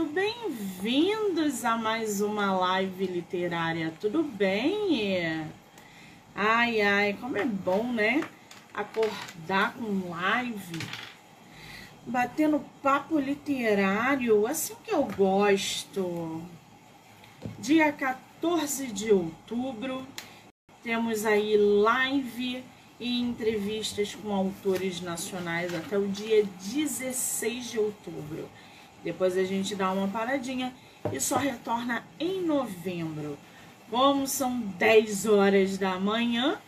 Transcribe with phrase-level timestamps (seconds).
[0.00, 3.92] muito bem-vindos a mais uma live literária.
[4.00, 5.46] Tudo bem?
[6.34, 8.22] Ai, ai, como é bom, né?
[8.72, 10.78] Acordar com live,
[12.06, 16.42] batendo papo literário, assim que eu gosto.
[17.58, 20.06] Dia 14 de outubro,
[20.82, 22.64] temos aí live
[22.98, 28.48] e entrevistas com autores nacionais até o dia 16 de outubro.
[29.02, 30.72] Depois a gente dá uma paradinha
[31.12, 33.38] e só retorna em novembro.
[33.90, 36.58] Como são 10 horas da manhã,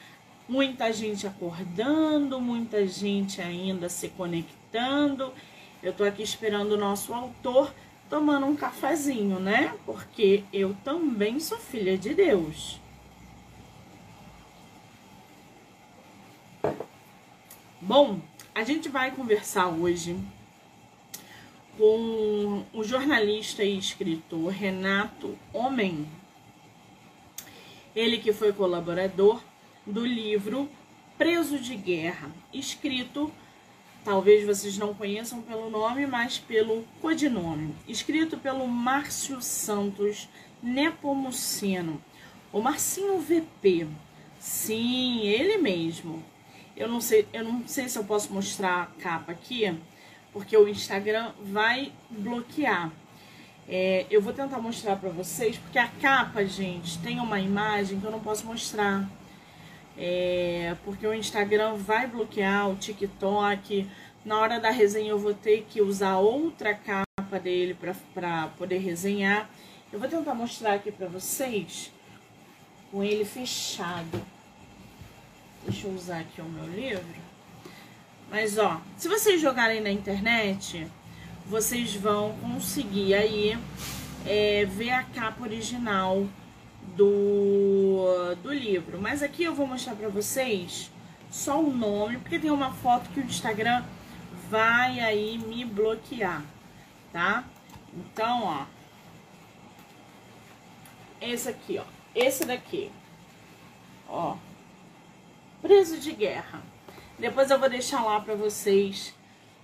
[0.49, 5.33] muita gente acordando, muita gente ainda se conectando.
[5.83, 7.73] Eu tô aqui esperando o nosso autor
[8.09, 9.75] tomando um cafezinho, né?
[9.87, 12.81] Porque eu também sou filha de Deus.
[17.81, 18.21] Bom,
[18.55, 20.17] a gente vai conversar hoje
[21.77, 26.07] com o jornalista e escritor Renato Homem.
[27.95, 29.43] Ele que foi colaborador
[29.87, 30.69] do livro
[31.17, 33.31] Preso de Guerra, escrito,
[34.05, 40.29] talvez vocês não conheçam pelo nome, mas pelo codinome, escrito pelo Márcio Santos
[40.63, 42.03] Nepomuceno,
[42.53, 43.87] o Marcinho VP.
[44.39, 46.23] Sim, ele mesmo.
[46.77, 49.73] Eu não sei, eu não sei se eu posso mostrar a capa aqui,
[50.33, 52.91] porque o Instagram vai bloquear.
[53.69, 58.05] É, eu vou tentar mostrar para vocês, porque a capa, gente, tem uma imagem que
[58.05, 59.09] eu não posso mostrar.
[59.97, 63.89] É, porque o Instagram vai bloquear o TikTok.
[64.25, 67.77] Na hora da resenha eu vou ter que usar outra capa dele
[68.15, 69.49] para poder resenhar.
[69.93, 71.93] Eu vou tentar mostrar aqui para vocês
[72.91, 74.23] com ele fechado.
[75.65, 77.32] Deixa eu usar aqui o meu livro.
[78.33, 80.89] Mas, ó, se vocês jogarem na internet,
[81.45, 83.59] vocês vão conseguir aí
[84.25, 86.27] é, ver a capa original
[86.97, 88.99] do, do livro.
[88.99, 90.91] Mas aqui eu vou mostrar pra vocês
[91.31, 93.85] só o nome, porque tem uma foto que o Instagram
[94.49, 96.43] vai aí me bloquear,
[97.13, 97.45] tá?
[97.95, 98.65] Então, ó.
[101.21, 101.85] Esse aqui, ó.
[102.15, 102.91] Esse daqui.
[104.09, 104.37] Ó
[105.63, 106.61] preso de guerra.
[107.23, 109.15] Depois eu vou deixar lá para vocês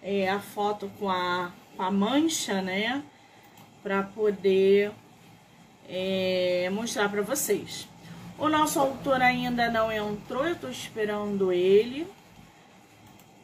[0.00, 3.02] é, a foto com a, com a mancha, né?
[3.82, 4.92] Para poder
[5.88, 7.88] é, mostrar para vocês.
[8.38, 12.06] O nosso autor ainda não entrou, eu tô esperando ele.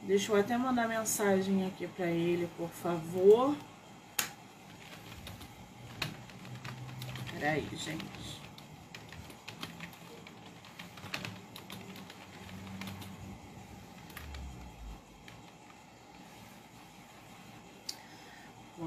[0.05, 3.57] Deixa eu até mandar mensagem aqui para ele, por favor.
[7.33, 8.24] Peraí, gente.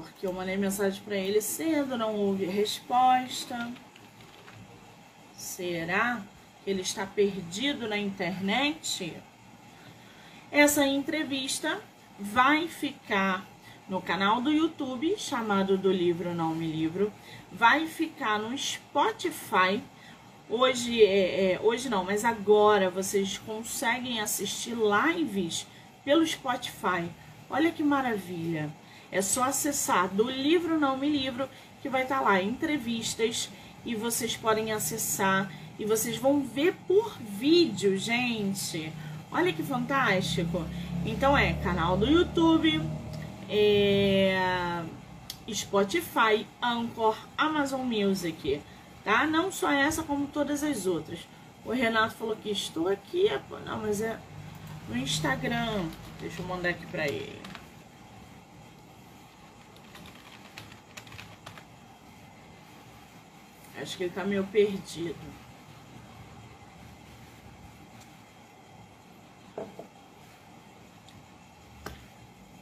[0.02, 3.72] Porque eu mandei mensagem para ele cedo, não houve resposta.
[5.36, 6.22] Será
[6.64, 9.16] que ele está perdido na internet?
[10.50, 11.80] Essa entrevista
[12.18, 13.46] vai ficar
[13.88, 17.12] no canal do YouTube, chamado do livro Não Me Livro,
[17.50, 19.82] vai ficar no Spotify.
[20.48, 25.66] Hoje, é, é, hoje não, mas agora vocês conseguem assistir lives
[26.04, 27.08] pelo Spotify.
[27.50, 28.70] Olha que maravilha!
[29.10, 31.48] É só acessar do livro Não Me Livro,
[31.80, 33.48] que vai estar tá lá entrevistas
[33.84, 38.92] e vocês podem acessar e vocês vão ver por vídeo, gente.
[39.30, 40.64] Olha que fantástico.
[41.06, 42.82] Então é canal do YouTube,
[43.48, 44.82] é,
[45.50, 48.60] Spotify, Anchor, Amazon Music,
[49.04, 49.26] tá?
[49.26, 51.20] Não só essa, como todas as outras.
[51.64, 53.30] O Renato falou que estou aqui,
[53.64, 54.18] não, mas é
[54.88, 55.86] no Instagram.
[56.20, 57.38] Deixa eu mandar aqui pra ele.
[63.80, 65.16] Acho que ele tá meio perdido.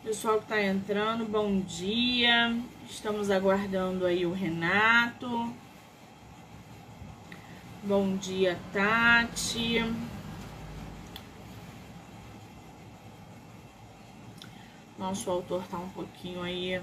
[0.05, 2.55] Pessoal que tá entrando, bom dia.
[2.89, 5.53] Estamos aguardando aí o Renato.
[7.83, 9.83] Bom dia, Tati.
[14.99, 16.81] Nosso autor tá um pouquinho aí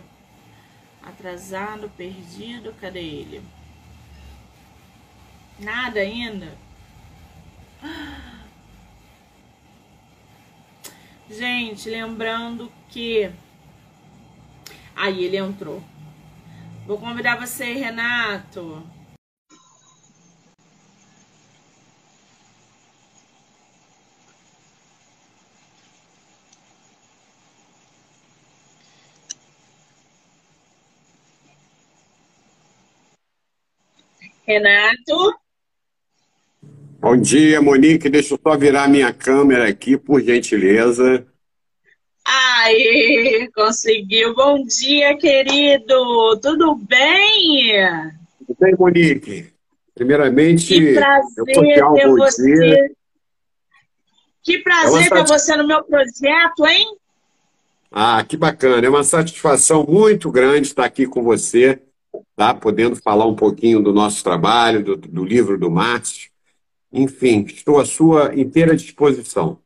[1.04, 2.74] atrasado, perdido.
[2.82, 3.63] Cadê ele?
[5.64, 6.58] Nada ainda?
[11.30, 13.32] Gente, lembrando que.
[14.96, 15.84] Aí ele entrou.
[16.86, 18.84] Vou convidar você, Renato.
[34.46, 35.43] Renato?
[37.04, 38.08] Bom dia, Monique.
[38.08, 41.28] Deixa eu só virar minha câmera aqui, por gentileza.
[42.26, 44.34] Aí, conseguiu.
[44.34, 46.40] Bom dia, querido.
[46.42, 47.74] Tudo bem?
[48.40, 49.52] Tudo bem, Monique?
[49.94, 52.54] Primeiramente, que prazer ter um você.
[52.54, 52.92] Dia.
[54.42, 56.88] Que prazer é ter você no meu projeto, hein?
[57.92, 58.88] Ah, que bacana.
[58.88, 61.82] É uma satisfação muito grande estar aqui com você,
[62.34, 62.54] tá?
[62.54, 66.32] podendo falar um pouquinho do nosso trabalho, do, do livro do Márcio.
[66.94, 69.60] Enfim, estou à sua inteira disposição.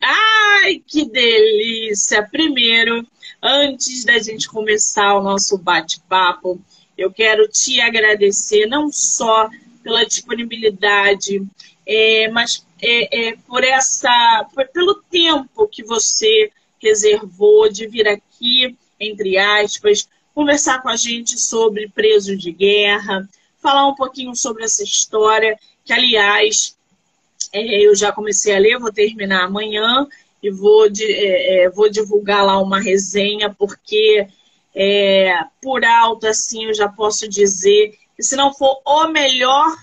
[0.00, 2.28] Ai, que delícia!
[2.28, 3.06] Primeiro,
[3.40, 6.60] antes da gente começar o nosso bate-papo,
[6.98, 9.48] eu quero te agradecer não só
[9.84, 11.46] pela disponibilidade,
[11.86, 16.50] é, mas é, é, por essa, por, pelo tempo que você
[16.80, 23.28] reservou de vir aqui, entre aspas, conversar com a gente sobre presos de guerra,
[23.60, 26.76] falar um pouquinho sobre essa história, que aliás
[27.52, 30.06] é, eu já comecei a ler, vou terminar amanhã
[30.42, 34.26] e vou, é, é vou divulgar lá uma resenha, porque
[34.74, 39.76] é, por alto, assim, eu já posso dizer que se não for o melhor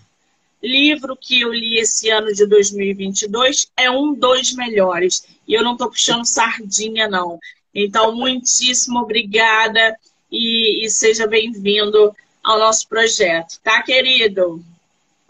[0.62, 5.26] livro que eu li esse ano de 2022, é um dos melhores.
[5.48, 7.40] E eu não estou puxando sardinha, não.
[7.74, 9.96] Então, muitíssimo obrigada
[10.32, 12.14] e, e seja bem-vindo
[12.44, 14.64] ao nosso projeto, tá, querido?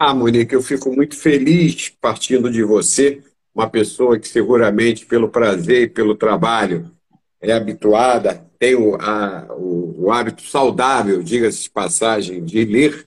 [0.02, 3.22] Ah, Monique, eu fico muito feliz partindo de você,
[3.54, 6.90] uma pessoa que seguramente, pelo prazer e pelo trabalho,
[7.38, 13.06] é habituada, tem o, a, o, o hábito saudável, diga-se de passagem, de ler,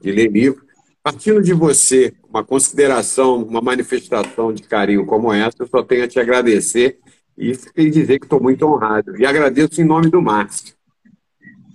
[0.00, 0.64] de ler livro.
[1.02, 6.08] Partindo de você, uma consideração, uma manifestação de carinho como essa, eu só tenho a
[6.08, 7.00] te agradecer
[7.36, 9.20] e dizer que estou muito honrado.
[9.20, 10.72] E agradeço em nome do Márcio.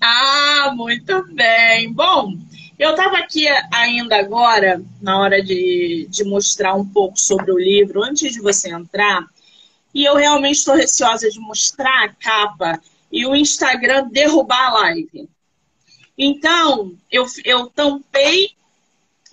[0.01, 1.91] Ah, muito bem.
[1.91, 2.37] Bom,
[2.83, 8.03] eu estava aqui ainda agora, na hora de, de mostrar um pouco sobre o livro,
[8.03, 9.25] antes de você entrar,
[9.93, 12.81] e eu realmente estou receosa de mostrar a capa
[13.11, 15.29] e o Instagram derrubar a live.
[16.17, 18.51] Então, eu, eu tampei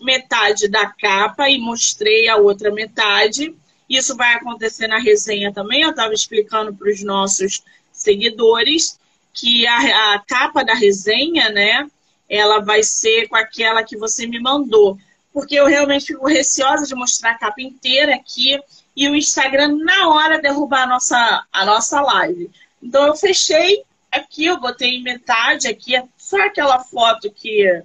[0.00, 3.54] metade da capa e mostrei a outra metade.
[3.88, 5.82] Isso vai acontecer na resenha também.
[5.82, 7.62] Eu estava explicando para os nossos
[7.92, 8.98] seguidores
[9.32, 11.90] que a, a, capa da resenha, né,
[12.30, 14.96] ela vai ser com aquela que você me mandou.
[15.32, 18.58] Porque eu realmente fico receosa de mostrar a capa inteira aqui
[18.96, 22.50] e o Instagram na hora derrubar a nossa, a nossa live.
[22.80, 27.82] Então eu fechei aqui, eu botei metade aqui, é só aquela foto que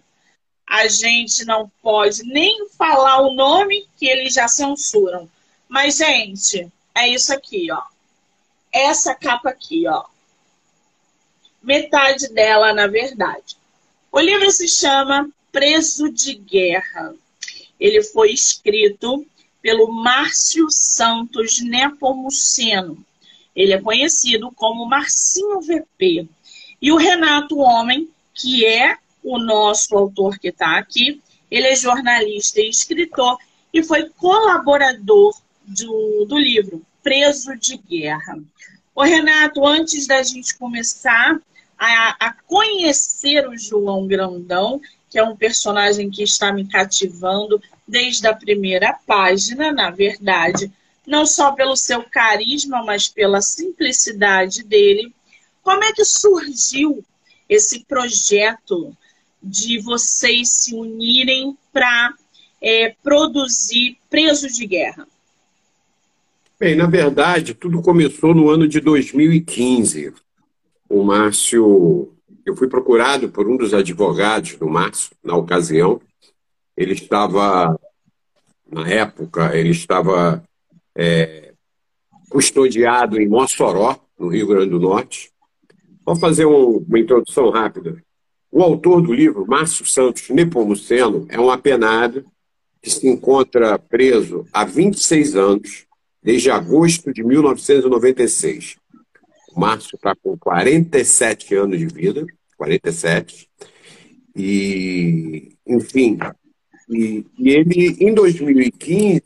[0.68, 5.30] a gente não pode nem falar o nome que eles já censuram.
[5.68, 7.82] Mas, gente, é isso aqui, ó.
[8.72, 10.06] Essa capa aqui, ó.
[11.62, 13.58] Metade dela, na verdade.
[14.16, 17.14] O livro se chama Preso de Guerra.
[17.78, 19.26] Ele foi escrito
[19.62, 23.06] pelo Márcio Santos Nepomuceno.
[23.54, 26.30] Ele é conhecido como Marcinho VP.
[26.82, 31.22] E o Renato Homem, que é o nosso autor que está aqui,
[31.52, 33.38] ele é jornalista e escritor
[33.74, 38.40] e foi colaborador do, do livro Preso de Guerra.
[38.96, 41.38] O Renato, antes da gente começar
[41.78, 48.28] a, a conhecer o João Grandão, que é um personagem que está me cativando desde
[48.28, 50.72] a primeira página, na verdade,
[51.06, 55.14] não só pelo seu carisma, mas pela simplicidade dele.
[55.62, 57.04] Como é que surgiu
[57.48, 58.96] esse projeto
[59.42, 62.14] de vocês se unirem para
[62.62, 65.08] é, produzir presos de guerra?
[66.60, 70.14] Bem, na verdade, tudo começou no ano de 2015.
[70.90, 72.16] O Márcio
[72.46, 76.00] eu fui procurado por um dos advogados do Márcio, na ocasião.
[76.78, 77.80] Ele estava,
[78.72, 80.44] na época, ele estava
[80.96, 81.54] é,
[82.30, 85.32] custodiado em Mossoró, no Rio Grande do Norte.
[86.06, 88.02] Vou fazer um, uma introdução rápida.
[88.52, 92.24] O autor do livro, Márcio Santos Nepomuceno, é um apenado
[92.80, 95.86] que se encontra preso há 26 anos,
[96.22, 98.78] desde agosto de 1996.
[99.56, 102.26] Márcio está com 47 anos de vida,
[102.58, 103.50] 47.
[104.36, 106.18] E, enfim,
[106.90, 109.24] e, e ele, em 2015,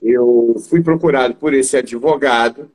[0.00, 2.70] eu fui procurado por esse advogado,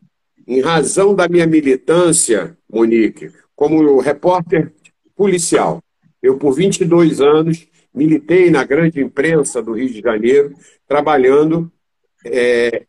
[0.48, 4.74] em razão da minha militância, Monique, como repórter
[5.16, 5.82] policial.
[6.22, 10.54] Eu, por 22 anos, militei na grande imprensa do Rio de Janeiro,
[10.88, 11.72] trabalhando
[12.26, 12.86] é,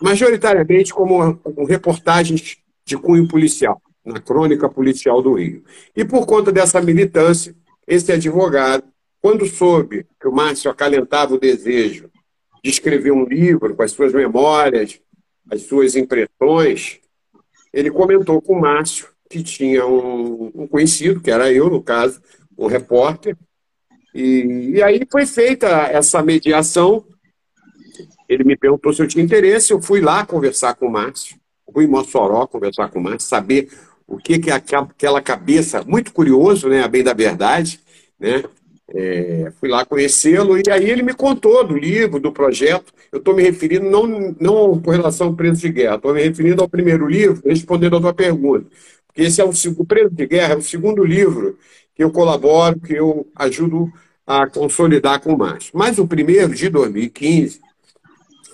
[0.00, 5.62] majoritariamente como, como reportagens de cunho policial, na crônica policial do Rio.
[5.94, 7.54] E por conta dessa militância,
[7.86, 8.84] esse advogado
[9.20, 12.10] quando soube que o Márcio acalentava o desejo
[12.62, 15.00] de escrever um livro com as suas memórias,
[15.50, 17.00] as suas impressões,
[17.72, 22.22] ele comentou com o Márcio que tinha um, um conhecido, que era eu, no caso,
[22.56, 23.36] um repórter,
[24.14, 27.04] e, e, aí foi feita essa mediação.
[28.26, 31.38] Ele me perguntou se eu tinha interesse, eu fui lá conversar com o Márcio,
[31.76, 33.68] em Mossoró conversar com o Márcio, saber
[34.06, 37.80] o que, que aquela cabeça, muito curioso, né, a bem da verdade,
[38.18, 38.42] né,
[38.94, 42.92] é, fui lá conhecê-lo e aí ele me contou do livro, do projeto.
[43.12, 46.62] Eu estou me referindo não, não com relação ao preso de guerra, estou me referindo
[46.62, 48.66] ao primeiro livro, respondendo a tua pergunta.
[49.06, 51.58] Porque esse é o, o Preso de Guerra, é o segundo livro
[51.94, 53.92] que eu colaboro, que eu ajudo
[54.26, 55.72] a consolidar com o Márcio.
[55.74, 57.60] Mas o primeiro, de 2015,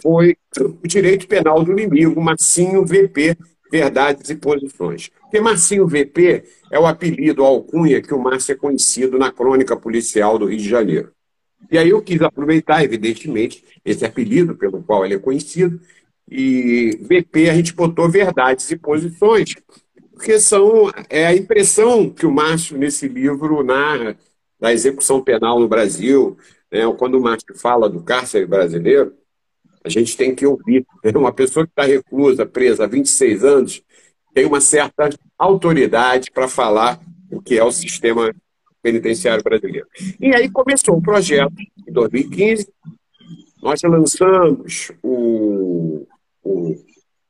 [0.04, 3.38] foi o Direito Penal do Inimigo, Massinho VP,
[3.72, 5.10] Verdades e Posições.
[5.22, 9.74] Porque Massinho VP é o apelido, a alcunha que o Márcio é conhecido na crônica
[9.74, 11.10] policial do Rio de Janeiro.
[11.72, 15.80] E aí eu quis aproveitar, evidentemente, esse apelido pelo qual ele é conhecido,
[16.30, 19.54] e VP a gente botou verdades e posições,
[20.12, 24.16] porque são é a impressão que o Márcio, nesse livro, narra
[24.60, 26.36] da execução penal no Brasil.
[26.70, 26.80] Né?
[26.98, 29.14] Quando o Márcio fala do cárcere brasileiro,
[29.84, 30.86] a gente tem que ouvir.
[31.14, 33.82] Uma pessoa que está reclusa, presa há 26 anos,
[34.32, 37.00] tem uma certa autoridade para falar
[37.30, 38.34] o que é o sistema
[38.82, 39.86] penitenciário brasileiro.
[40.20, 41.54] E aí começou o projeto
[41.86, 42.68] em 2015.
[43.62, 46.06] Nós lançamos o,
[46.42, 46.74] o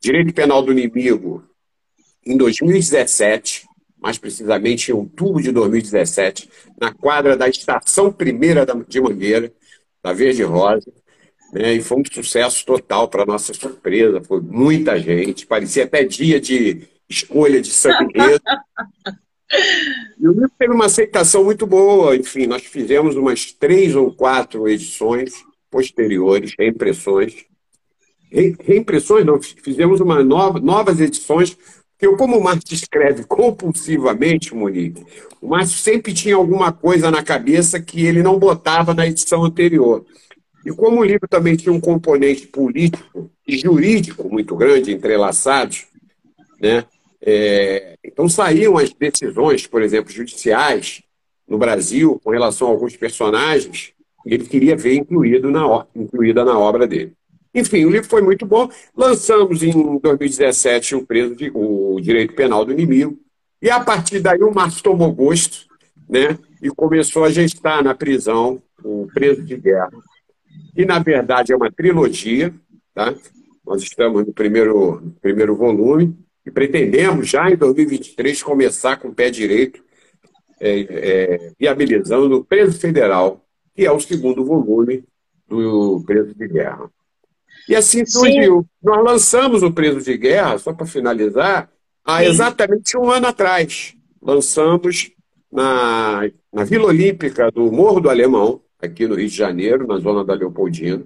[0.01, 1.45] Direito Penal do Inimigo
[2.27, 3.67] em 2017,
[3.99, 6.49] mais precisamente em outubro de 2017,
[6.81, 9.53] na quadra da Estação Primeira de Mangueira,
[10.03, 10.91] da Verde Rosa.
[11.55, 14.21] Né, e foi um sucesso total para nossa surpresa.
[14.21, 17.93] Foi muita gente, parecia até dia de escolha de São
[20.19, 22.17] E o livro teve uma aceitação muito boa.
[22.17, 25.33] Enfim, nós fizemos umas três ou quatro edições
[25.71, 27.45] posteriores, reimpressões.
[28.33, 31.57] Reimpressões não, fizemos uma nova, novas edições,
[31.97, 35.07] porque como o Márcio escreve compulsivamente, Monique,
[35.41, 40.05] o Márcio sempre tinha alguma coisa na cabeça que ele não botava na edição anterior.
[40.65, 45.87] E como o livro também tinha um componente político e jurídico muito grande, entrelaçados,
[46.61, 46.85] né?
[47.27, 51.03] É, então saíam as decisões, por exemplo, judiciais
[51.49, 53.93] no Brasil com relação a alguns personagens
[54.27, 57.13] e ele queria ver incluído na, incluída na obra dele.
[57.55, 58.69] Enfim, o livro foi muito bom.
[58.97, 63.17] Lançamos em 2017 o, preso de, o Direito Penal do Inimigo.
[63.63, 65.67] E a partir daí o Márcio tomou gosto
[66.09, 69.93] né, e começou a gestar na prisão o Preso de Guerra.
[70.75, 72.55] Que, na verdade, é uma trilogia.
[72.95, 73.15] Tá?
[73.67, 79.31] Nós estamos no primeiro, primeiro volume e pretendemos já em 2023 começar com o pé
[79.31, 79.83] direito,
[80.61, 83.45] é, é, viabilizando o Preso Federal,
[83.75, 85.05] que é o segundo volume
[85.49, 86.91] do Preso de Guerra.
[87.69, 88.67] E assim surgiu.
[88.83, 91.71] Nós lançamos o Preso de Guerra, só para finalizar,
[92.05, 92.27] há Sim.
[92.27, 93.95] exatamente um ano atrás.
[94.21, 95.11] Lançamos
[95.51, 100.25] na, na Vila Olímpica do Morro do Alemão, aqui no Rio de Janeiro, na zona
[100.25, 101.05] da Leopoldina.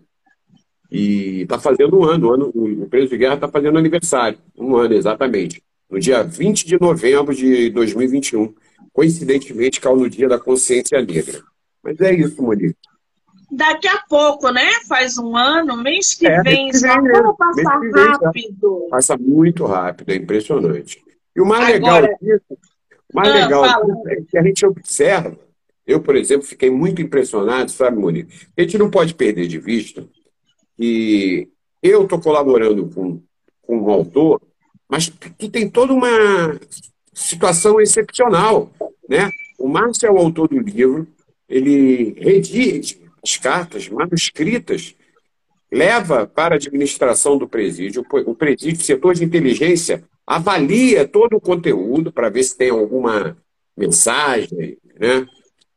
[0.91, 4.77] E está fazendo um ano, um ano, o Preso de Guerra está fazendo aniversário, um
[4.77, 8.55] ano exatamente, no dia 20 de novembro de 2021.
[8.93, 11.43] Coincidentemente, caiu no dia da consciência negra.
[11.83, 12.77] Mas é isso, Monique.
[13.51, 14.69] Daqui a pouco, né?
[14.87, 17.81] Faz um ano, mês que é, vem, só como passar
[18.23, 18.81] rápido.
[18.81, 21.03] Vem, passa muito rápido, é impressionante.
[21.35, 24.67] E o mais Agora, legal disso, o mais ah, legal disso é que a gente
[24.67, 25.48] observa.
[25.89, 28.47] Eu, por exemplo, fiquei muito impressionado, sabe, Monique?
[28.55, 30.07] A gente não pode perder de vista
[30.77, 31.49] que
[31.83, 33.23] eu estou colaborando com,
[33.63, 34.39] com um autor,
[34.87, 36.61] mas que tem toda uma
[37.15, 38.71] situação excepcional.
[39.09, 39.31] Né?
[39.59, 41.09] O Márcio é o autor do livro,
[41.49, 44.95] ele redige as cartas manuscritas,
[45.73, 51.41] leva para a administração do presídio, o presídio, o setor de inteligência, avalia todo o
[51.41, 53.39] conteúdo para ver se tem alguma
[53.75, 55.27] mensagem, né?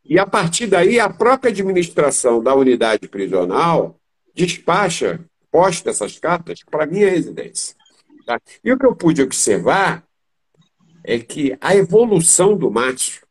[0.03, 4.00] E a partir daí, a própria administração da unidade prisional
[4.34, 5.20] despacha,
[5.51, 7.75] posta essas cartas para minha residência.
[8.25, 8.39] Tá?
[8.63, 10.03] E o que eu pude observar
[11.03, 13.22] é que a evolução do Márcio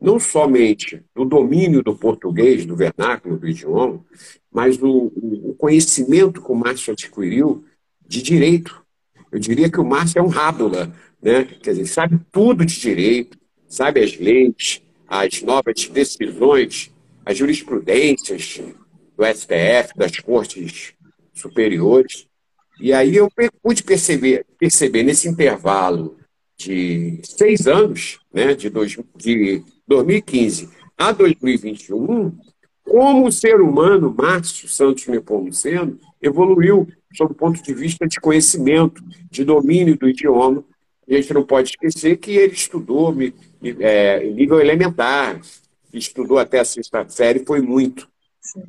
[0.00, 4.04] não somente no domínio do português, do vernáculo do idioma,
[4.52, 7.64] mas no, o conhecimento que o Márcio adquiriu
[8.06, 8.84] de direito.
[9.32, 11.44] Eu diria que o Márcio é um rábula, né?
[11.44, 16.92] quer dizer, sabe tudo de direito, sabe as leis, as novas decisões,
[17.24, 18.60] as jurisprudências
[19.16, 20.92] do STF, das cortes
[21.34, 22.26] superiores.
[22.80, 23.28] E aí eu
[23.62, 26.16] pude perceber, perceber nesse intervalo
[26.56, 32.36] de seis anos, né, de, dois, de 2015 a 2021,
[32.82, 39.02] como o ser humano, Márcio Santos Nepomuceno, evoluiu sob o ponto de vista de conhecimento,
[39.30, 40.64] de domínio do idioma.
[41.08, 43.12] A gente não pode esquecer que ele estudou
[43.80, 45.40] é, nível elementar,
[45.92, 48.08] estudou até a sexta série, foi muito.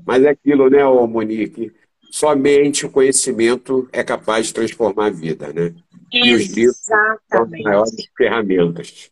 [0.05, 1.71] Mas é aquilo, né, Monique?
[2.09, 5.73] Somente o conhecimento é capaz de transformar a vida, né?
[6.11, 9.11] E os livros são as maiores ferramentas.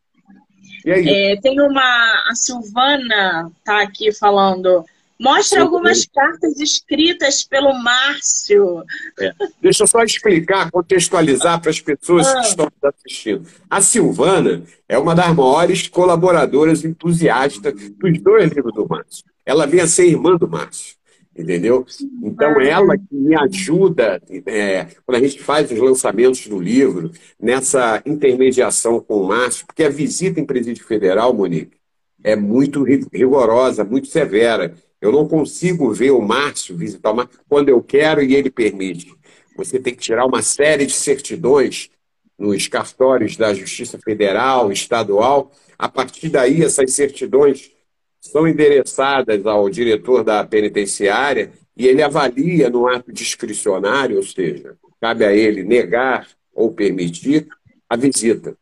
[0.85, 1.81] É, tem uma.
[2.29, 4.83] A Silvana está aqui falando.
[5.19, 8.83] Mostra algumas cartas escritas pelo Márcio.
[9.19, 9.31] É.
[9.61, 12.41] Deixa eu só explicar, contextualizar para as pessoas ah.
[12.41, 13.47] que estão assistindo.
[13.69, 19.23] A Silvana é uma das maiores colaboradoras entusiastas dos dois livros do Márcio.
[19.45, 20.95] Ela vem a ser irmã do Márcio
[21.37, 21.85] entendeu?
[22.23, 28.01] Então, ela que me ajuda, é, quando a gente faz os lançamentos do livro, nessa
[28.05, 31.77] intermediação com o Márcio, porque a visita em presídio federal, Monique,
[32.23, 34.73] é muito rigorosa, muito severa.
[35.05, 39.13] Eu não consigo ver o Márcio visitar o Márcio quando eu quero e ele permite.
[39.55, 41.89] Você tem que tirar uma série de certidões
[42.37, 45.51] nos cartórios da Justiça Federal, Estadual.
[45.77, 47.71] A partir daí, essas certidões
[48.19, 55.23] são endereçadas ao diretor da penitenciária e ele avalia no ato discricionário, ou seja, cabe
[55.23, 57.47] a ele negar ou permitir
[57.87, 58.57] a visita.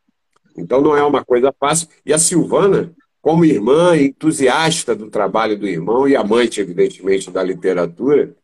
[0.58, 1.88] Então não é uma coisa fácil.
[2.06, 8.36] E a Silvana, como irmã entusiasta do trabalho do irmão e amante, evidentemente, da literatura,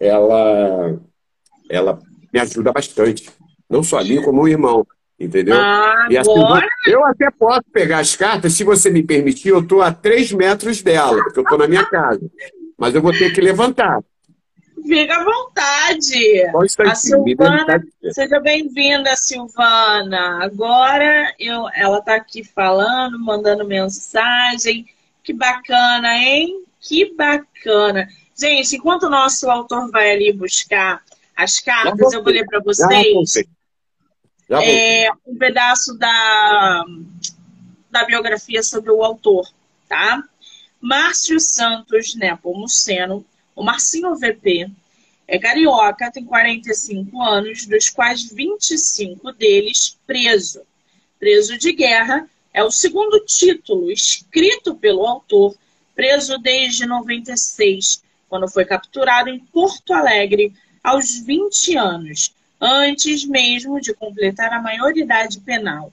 [0.00, 0.98] ela,
[1.70, 2.00] ela
[2.32, 3.30] me ajuda bastante.
[3.70, 4.84] Não só a mim, como o irmão.
[5.20, 5.54] Entendeu?
[5.56, 6.32] Ah, e assim,
[6.88, 10.82] eu até posso pegar as cartas, se você me permitir, eu estou a três metros
[10.82, 12.28] dela, porque eu estou na minha casa.
[12.76, 14.00] Mas eu vou ter que levantar.
[14.86, 16.42] Fica à vontade.
[16.86, 20.44] A Silvana, seja bem-vinda, Silvana.
[20.44, 24.86] Agora eu, ela está aqui falando, mandando mensagem.
[25.22, 26.64] Que bacana, hein?
[26.80, 28.06] Que bacana.
[28.36, 31.02] Gente, enquanto o nosso autor vai ali buscar
[31.34, 33.44] as cartas, eu vou ler para vocês
[34.50, 36.84] é, um pedaço da,
[37.90, 39.48] da biografia sobre o autor,
[39.88, 40.22] tá?
[40.80, 44.70] Márcio Santos Nepomuceno, o Marcinho VP,
[45.26, 50.62] é carioca, tem 45 anos, dos quais 25 deles preso.
[51.18, 55.56] Preso de guerra é o segundo título escrito pelo autor,
[55.94, 63.92] preso desde 96, quando foi capturado em Porto Alegre aos 20 anos antes mesmo de
[63.92, 65.92] completar a maioridade penal.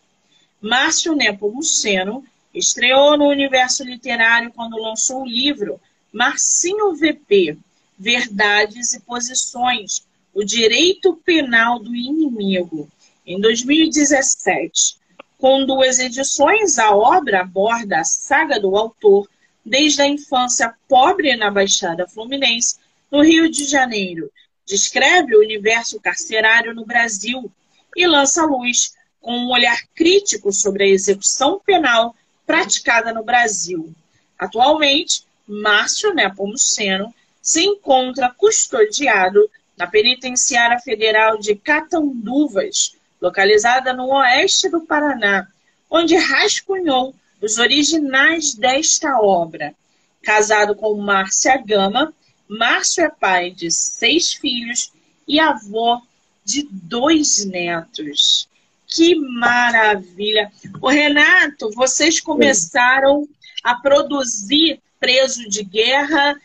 [0.62, 5.80] Márcio Nepomuceno estreou no universo literário quando lançou o livro
[6.12, 7.58] Marcinho VP,
[7.98, 12.90] Verdades e Posições, o Direito Penal do Inimigo,
[13.26, 14.98] em 2017.
[15.38, 19.30] Com duas edições, a obra aborda a saga do autor
[19.66, 22.78] desde a infância pobre na Baixada Fluminense,
[23.12, 24.32] no Rio de Janeiro,
[24.66, 27.52] descreve o universo carcerário no Brasil
[27.96, 33.94] e lança luz com um olhar crítico sobre a execução penal praticada no Brasil.
[34.40, 44.82] Atualmente, Márcio Nepomuceno se encontra custodiado na Penitenciária Federal de Catanduvas, localizada no oeste do
[44.82, 45.46] Paraná,
[45.90, 49.76] onde rascunhou os originais desta obra.
[50.24, 52.14] Casado com Márcia Gama,
[52.48, 54.94] Márcio é pai de seis filhos
[55.28, 56.02] e avô
[56.46, 58.48] de dois netos.
[58.88, 60.50] Que maravilha!
[60.82, 63.28] O Renato, vocês começaram
[63.62, 66.40] a produzir Preso de Guerra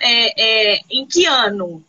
[0.00, 1.84] é, é, em que ano?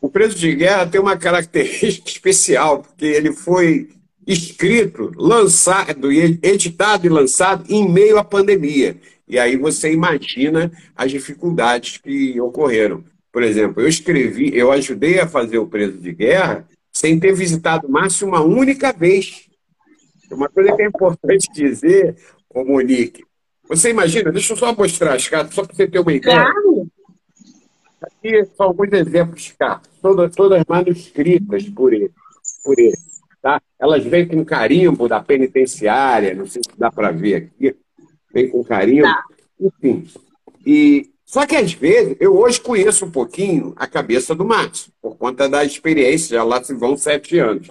[0.00, 3.90] O Preso de Guerra tem uma característica especial, porque ele foi
[4.26, 8.96] escrito, lançado, editado e lançado em meio à pandemia.
[9.28, 13.04] E aí você imagina as dificuldades que ocorreram.
[13.30, 17.86] Por exemplo, eu escrevi, eu ajudei a fazer o preso de guerra sem ter visitado
[17.86, 19.46] o Márcio uma única vez.
[20.30, 22.16] Uma coisa que é importante dizer,
[22.54, 23.25] Monique,
[23.68, 26.42] você imagina, deixa eu só mostrar as cartas, só para você ter uma ideia.
[26.42, 26.88] Claro.
[28.02, 32.10] Aqui são alguns exemplos de cartas, todas, todas manuscritas por ele.
[32.64, 32.96] Por ele
[33.46, 33.62] tá?
[33.78, 37.76] Elas vêm com carimbo da penitenciária, não sei se dá para ver aqui
[38.34, 39.04] vem com carinho.
[39.04, 39.22] Tá.
[39.60, 40.06] Enfim.
[40.66, 45.16] E, só que às vezes, eu hoje conheço um pouquinho a cabeça do Márcio, por
[45.16, 47.70] conta da experiência, já lá se vão sete anos.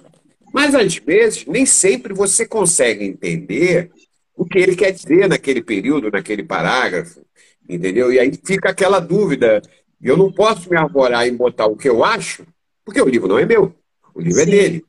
[0.52, 3.90] Mas às vezes, nem sempre você consegue entender
[4.36, 7.24] o que ele quer dizer naquele período, naquele parágrafo,
[7.68, 8.12] entendeu?
[8.12, 9.62] E aí fica aquela dúvida.
[10.00, 12.46] Eu não posso me arvorar em botar o que eu acho,
[12.84, 13.74] porque o livro não é meu,
[14.14, 14.50] o livro é Sim.
[14.50, 14.84] é dele.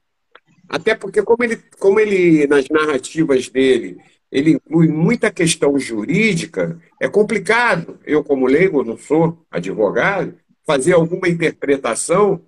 [0.68, 3.98] Até porque, como ele, como ele, nas narrativas dele,
[4.30, 7.98] ele inclui muita questão jurídica, é complicado.
[8.06, 12.42] Eu, como leigo, não sou advogado, fazer alguma interpretação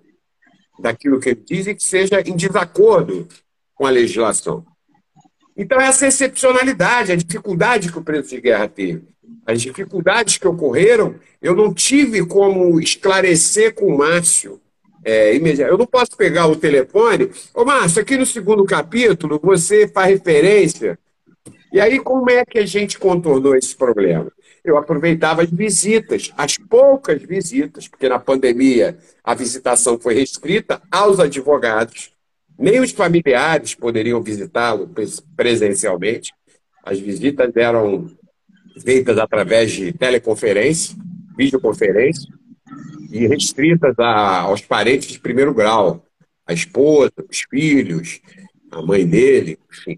[0.78, 3.26] daquilo que ele diz e que seja em desacordo
[3.74, 4.64] com a legislação.
[5.60, 9.02] Então, essa excepcionalidade, a dificuldade que o preço de guerra teve,
[9.44, 14.58] as dificuldades que ocorreram, eu não tive como esclarecer com o Márcio
[15.04, 17.30] é, Eu não posso pegar o telefone.
[17.52, 20.98] Ô, Márcio, aqui no segundo capítulo você faz referência.
[21.70, 24.32] E aí, como é que a gente contornou esse problema?
[24.64, 31.20] Eu aproveitava as visitas, as poucas visitas, porque na pandemia a visitação foi restrita aos
[31.20, 32.12] advogados,
[32.60, 34.90] nem os familiares poderiam visitá-lo
[35.34, 36.32] presencialmente.
[36.84, 38.10] As visitas eram
[38.84, 40.94] feitas através de teleconferência,
[41.36, 42.30] videoconferência
[43.10, 46.04] e restritas a, aos parentes de primeiro grau,
[46.46, 48.20] a esposa, os filhos,
[48.70, 49.96] a mãe dele, enfim.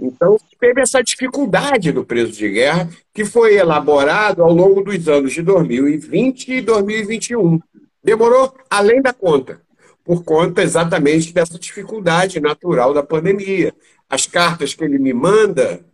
[0.00, 5.32] Então, teve essa dificuldade do preso de guerra, que foi elaborado ao longo dos anos
[5.32, 7.60] de 2020 e 2021.
[8.02, 9.60] Demorou além da conta,
[10.04, 13.74] por conta exatamente dessa dificuldade natural da pandemia.
[14.08, 15.84] As cartas que ele me manda,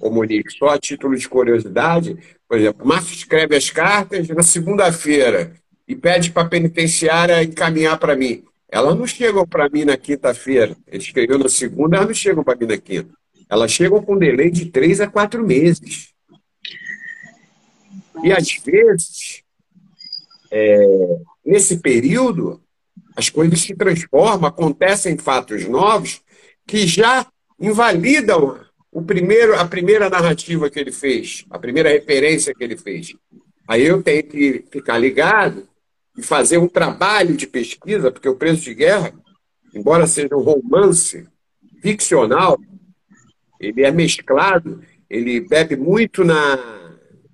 [0.00, 2.16] ô Monique, só a título de curiosidade,
[2.48, 5.54] por exemplo, Márcio escreve as cartas na segunda-feira
[5.86, 8.44] e pede para a penitenciária encaminhar para mim.
[8.68, 10.76] Elas não chegam para mim na quinta-feira.
[10.86, 13.10] Ele escreveu na segunda, elas não chegam para mim na quinta.
[13.48, 16.12] Elas chegam com delay de três a quatro meses.
[18.24, 19.42] E às vezes,
[20.50, 22.60] é, nesse período,
[23.16, 26.20] as coisas se transformam, acontecem fatos novos
[26.66, 27.26] que já
[27.58, 28.60] invalidam
[28.92, 33.14] o primeiro, a primeira narrativa que ele fez, a primeira referência que ele fez.
[33.66, 35.66] Aí eu tenho que ficar ligado
[36.16, 39.12] e fazer um trabalho de pesquisa, porque o Preço de Guerra,
[39.74, 41.26] embora seja um romance
[41.82, 42.58] ficcional,
[43.60, 46.58] ele é mesclado, ele bebe muito na,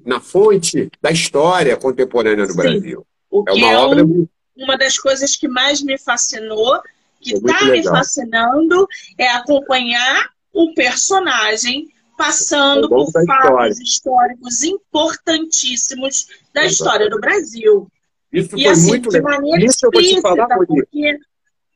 [0.04, 2.58] na fonte da história contemporânea do Sim.
[2.58, 3.06] Brasil.
[3.48, 6.80] É uma é obra um, uma das coisas que mais me fascinou,
[7.20, 8.86] que está me fascinando,
[9.18, 17.88] é acompanhar o personagem passando por fatos históricos importantíssimos da história do Brasil.
[18.32, 21.18] Isso e, foi assim, muito de maneira Isso explícita, eu vou te falar, porque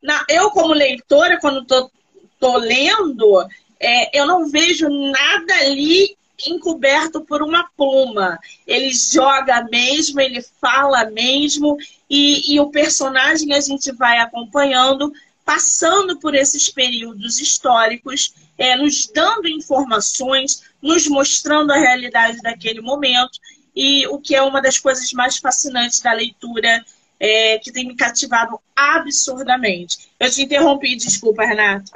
[0.02, 3.46] na, eu, como leitora, quando estou lendo,
[3.80, 8.38] é, eu não vejo nada ali encoberto por uma pluma.
[8.66, 11.77] Ele joga mesmo, ele fala mesmo,
[12.09, 15.12] e, e o personagem a gente vai acompanhando,
[15.44, 23.38] passando por esses períodos históricos é, nos dando informações, nos mostrando a realidade daquele momento,
[23.75, 26.85] e o que é uma das coisas mais fascinantes da leitura,
[27.20, 30.11] é, que tem me cativado absurdamente.
[30.18, 31.92] Eu te interrompi, desculpa, Renato.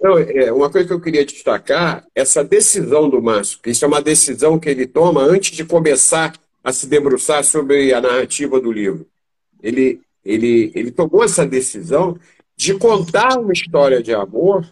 [0.00, 3.88] Não, é, uma coisa que eu queria destacar, essa decisão do Márcio, que isso é
[3.88, 6.32] uma decisão que ele toma antes de começar
[6.64, 9.06] a se debruçar sobre a narrativa do livro.
[9.62, 12.18] Ele, ele, ele tomou essa decisão
[12.56, 14.66] de contar uma história de amor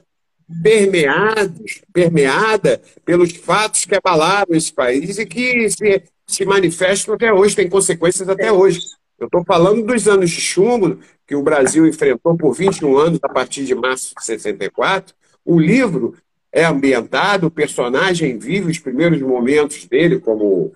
[0.62, 7.54] permeados, permeada pelos fatos que abalaram esse país e que se, se manifestam até hoje,
[7.54, 8.80] têm consequências até hoje.
[9.18, 13.28] Eu estou falando dos anos de chumbo que o Brasil enfrentou por 21 anos, a
[13.28, 15.14] partir de março de 64.
[15.48, 16.14] O livro
[16.52, 20.74] é ambientado, o personagem vive os primeiros momentos dele como,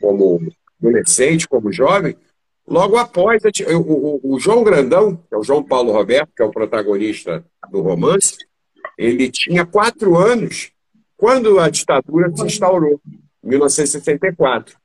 [0.00, 0.40] como
[0.82, 2.16] adolescente, como jovem,
[2.66, 6.44] logo após o, o, o João Grandão, que é o João Paulo Roberto, que é
[6.44, 8.36] o protagonista do romance,
[8.98, 10.72] ele tinha quatro anos
[11.16, 13.00] quando a ditadura se instaurou,
[13.44, 14.76] em 1964.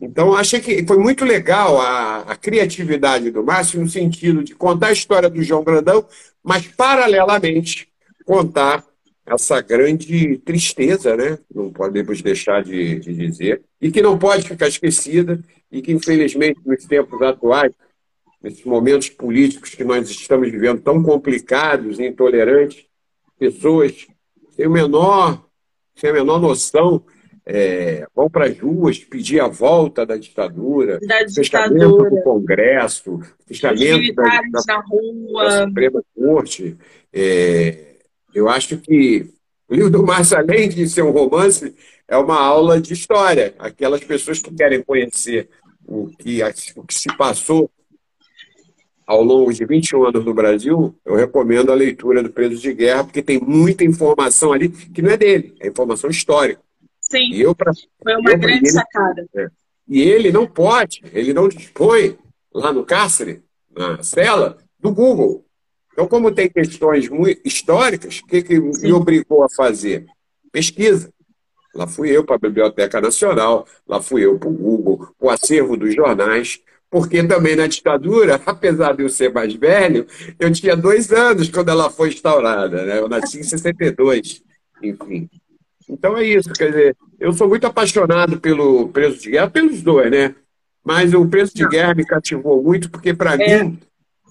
[0.00, 4.88] Então, achei que foi muito legal a, a, criatividade do Márcio no sentido de contar
[4.88, 6.06] a história do João Grandão,
[6.40, 7.89] mas, paralelamente,
[8.30, 8.84] contar
[9.26, 11.36] essa grande tristeza, né?
[11.52, 15.40] não podemos deixar de, de dizer, e que não pode ficar esquecida,
[15.70, 17.72] e que, infelizmente, nos tempos atuais,
[18.40, 22.86] nesses momentos políticos que nós estamos vivendo tão complicados e intolerantes,
[23.36, 24.06] pessoas
[24.50, 25.44] sem, o menor,
[25.96, 27.02] sem a menor noção
[27.44, 34.14] é, vão para as ruas pedir a volta da ditadura, da fechamento do Congresso, fechamento
[34.14, 36.76] da, da, da, Suprema Corte.
[37.12, 37.89] É,
[38.34, 39.30] eu acho que
[39.68, 41.74] o livro do Márcio, além de ser um romance,
[42.08, 43.54] é uma aula de história.
[43.58, 45.48] Aquelas pessoas que querem conhecer
[45.86, 46.40] o que,
[46.76, 47.70] o que se passou
[49.06, 53.02] ao longo de 21 anos no Brasil, eu recomendo a leitura do Preso de Guerra,
[53.02, 56.60] porque tem muita informação ali que não é dele, é informação histórica.
[57.00, 59.26] Sim, e eu, pra, foi uma eu, grande ele, sacada.
[59.34, 59.48] É,
[59.88, 62.16] e ele não pode, ele não dispõe
[62.54, 63.42] lá no cárcere,
[63.76, 65.44] na cela, do Google.
[66.00, 70.06] Então, como tem questões muito históricas, o que, que me obrigou a fazer?
[70.50, 71.12] pesquisa.
[71.74, 75.76] Lá fui eu para a Biblioteca Nacional, lá fui eu para o Google, o acervo
[75.76, 76.58] dos jornais,
[76.90, 80.06] porque também na ditadura, apesar de eu ser mais velho,
[80.38, 82.98] eu tinha dois anos quando ela foi instaurada, né?
[82.98, 84.42] Eu nasci em 62,
[84.82, 85.28] enfim.
[85.86, 90.10] Então é isso, quer dizer, eu sou muito apaixonado pelo preso de guerra, pelos dois,
[90.10, 90.34] né?
[90.82, 93.62] Mas o preso de guerra me cativou muito, porque para é.
[93.62, 93.78] mim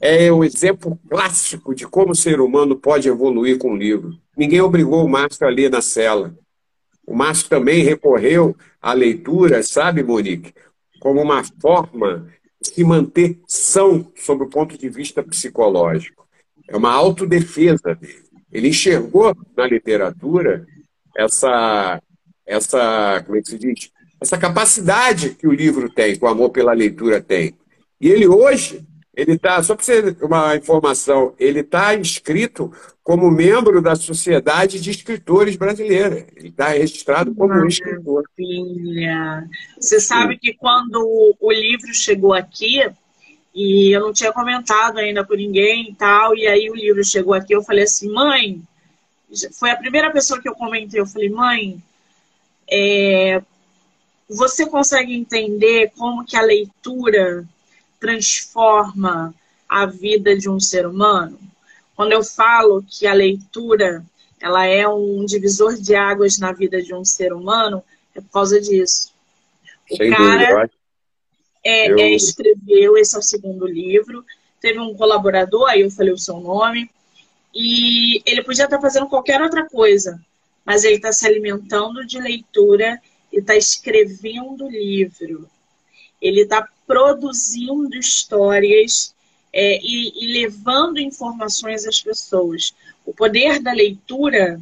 [0.02, 4.18] é o exemplo clássico de como o ser humano pode evoluir com o livro.
[4.38, 6.34] Ninguém obrigou o Márcio a ler na cela.
[7.06, 10.54] O Márcio também recorreu à leitura, sabe, Monique,
[11.00, 12.28] como uma forma
[12.62, 16.28] de se manter são sob o ponto de vista psicológico.
[16.68, 18.24] É uma autodefesa dele.
[18.52, 20.66] Ele enxergou na literatura
[21.16, 22.02] essa,
[22.46, 23.92] essa, como é que se diz?
[24.22, 27.56] Essa capacidade que o livro tem, que o amor pela leitura tem.
[28.00, 28.86] E ele hoje
[29.20, 32.72] ele está, só para você uma informação, ele está inscrito
[33.04, 36.26] como membro da Sociedade de Escritores Brasileira.
[36.38, 37.70] Ele está registrado como Maravilha.
[37.70, 38.24] escritor.
[39.78, 42.90] Você sabe que quando o livro chegou aqui,
[43.54, 47.34] e eu não tinha comentado ainda com ninguém e tal, e aí o livro chegou
[47.34, 48.62] aqui, eu falei assim, mãe,
[49.60, 51.84] foi a primeira pessoa que eu comentei, eu falei, mãe,
[52.72, 53.42] é,
[54.30, 57.46] você consegue entender como que a leitura
[58.00, 59.34] transforma
[59.68, 61.40] a vida de um ser humano?
[61.96, 64.06] Quando eu falo que a leitura
[64.40, 67.84] ela é um divisor de águas na vida de um ser humano,
[68.16, 69.12] é por causa disso.
[69.92, 70.70] O Sem cara
[71.64, 72.00] é, eu...
[72.00, 74.26] é, escreveu, esse é o segundo livro,
[74.62, 76.90] teve um colaborador, aí eu falei o seu nome,
[77.54, 80.20] e ele podia estar fazendo qualquer outra coisa,
[80.64, 85.50] mas ele está se alimentando de leitura e está escrevendo livro.
[86.22, 89.14] Ele está produzindo histórias
[89.54, 92.74] é, e, e levando informações às pessoas.
[93.06, 94.60] O poder da leitura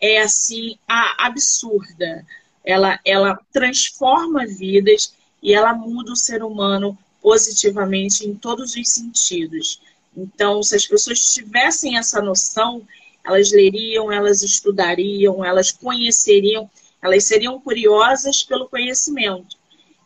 [0.00, 2.26] é assim a, absurda.
[2.64, 5.12] Ela, ela transforma vidas
[5.42, 9.78] e ela muda o ser humano positivamente em todos os sentidos.
[10.16, 12.88] Então, se as pessoas tivessem essa noção,
[13.22, 16.70] elas leriam, elas estudariam, elas conheceriam,
[17.02, 19.58] elas seriam curiosas pelo conhecimento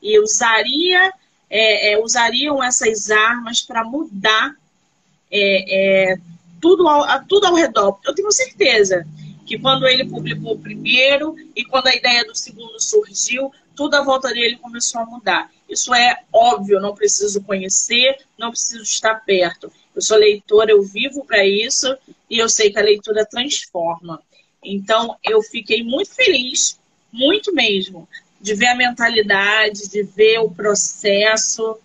[0.03, 1.13] e usaria
[1.51, 4.55] é, é, usariam essas armas para mudar
[5.31, 6.19] é, é,
[6.61, 7.99] tudo, ao, tudo ao redor.
[8.05, 9.07] Eu tenho certeza
[9.45, 14.03] que quando ele publicou o primeiro e quando a ideia do segundo surgiu, tudo à
[14.03, 15.51] volta dele começou a mudar.
[15.69, 19.73] Isso é óbvio, não preciso conhecer, não preciso estar perto.
[19.95, 21.97] Eu sou leitora, eu vivo para isso
[22.29, 24.23] e eu sei que a leitura transforma.
[24.63, 26.79] Então, eu fiquei muito feliz,
[27.13, 28.09] muito mesmo,
[28.41, 31.77] de ver a mentalidade, de ver o processo,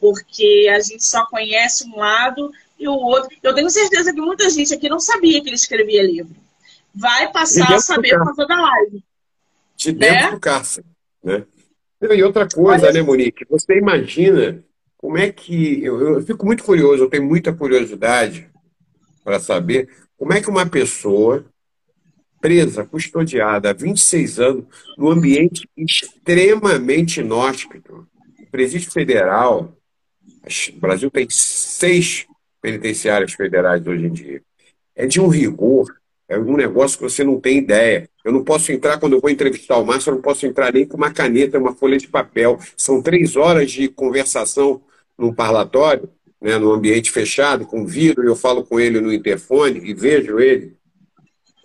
[0.00, 3.36] porque a gente só conhece um lado e o outro.
[3.42, 6.36] Eu tenho certeza que muita gente aqui não sabia que ele escrevia livro.
[6.94, 9.02] Vai passar a saber por causa da live.
[9.76, 10.30] De dentro né?
[10.30, 10.86] do cárcere.
[11.22, 11.44] Né?
[12.00, 12.92] E outra coisa, Olha...
[12.92, 13.46] né, Monique?
[13.48, 14.62] Você imagina
[14.96, 15.82] como é que.
[15.82, 18.48] Eu, eu fico muito curioso, eu tenho muita curiosidade
[19.24, 21.44] para saber como é que uma pessoa
[22.44, 24.64] presa, custodiada há 26 anos,
[24.98, 28.06] num ambiente extremamente inóspito.
[28.38, 29.74] O Presídio Federal,
[30.68, 32.26] o Brasil tem seis
[32.60, 34.42] penitenciárias federais hoje em dia.
[34.94, 35.86] É de um rigor,
[36.28, 38.10] é um negócio que você não tem ideia.
[38.22, 40.86] Eu não posso entrar, quando eu vou entrevistar o Márcio, eu não posso entrar nem
[40.86, 42.58] com uma caneta, uma folha de papel.
[42.76, 44.82] São três horas de conversação
[45.16, 46.10] num parlatório,
[46.42, 50.76] né, num ambiente fechado, com vidro, eu falo com ele no interfone e vejo ele.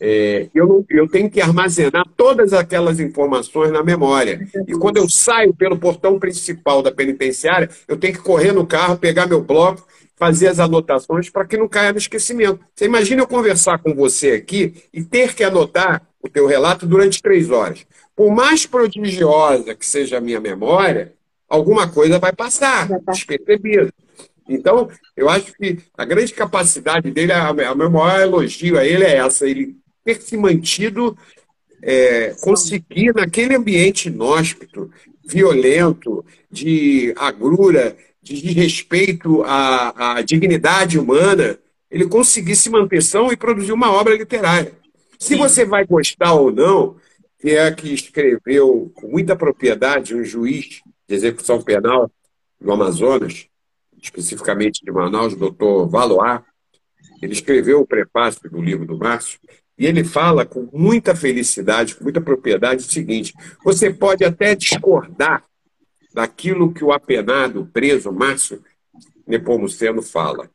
[0.01, 4.47] É, eu, eu tenho que armazenar todas aquelas informações na memória.
[4.67, 8.97] E quando eu saio pelo portão principal da penitenciária, eu tenho que correr no carro,
[8.97, 9.85] pegar meu bloco,
[10.15, 12.59] fazer as anotações para que não caia no esquecimento.
[12.75, 17.21] Você imagina eu conversar com você aqui e ter que anotar o teu relato durante
[17.21, 17.85] três horas.
[18.15, 21.13] Por mais prodigiosa que seja a minha memória,
[21.47, 23.93] alguma coisa vai passar, despercebida.
[24.47, 29.03] Então, eu acho que a grande capacidade dele, a, a meu maior elogio a ele
[29.03, 29.47] é essa.
[29.47, 31.17] Ele ter se mantido,
[31.81, 34.91] é, conseguir, naquele ambiente inóspito,
[35.25, 41.57] violento, de agrura, de desrespeito à, à dignidade humana,
[41.89, 44.73] ele conseguir se manter são e produzir uma obra literária.
[45.17, 46.95] Se você vai gostar ou não,
[47.39, 52.11] que é a que escreveu com muita propriedade um juiz de execução penal
[52.59, 53.47] do Amazonas,
[54.01, 56.41] especificamente de Manaus, o doutor Valois,
[57.21, 59.39] ele escreveu o prefácio do livro do Márcio,
[59.79, 65.41] e ele fala com muita felicidade, com muita propriedade, o seguinte: você pode até discordar
[66.13, 68.61] daquilo que o apenado, preso, Márcio
[69.25, 70.49] Nepomuceno fala.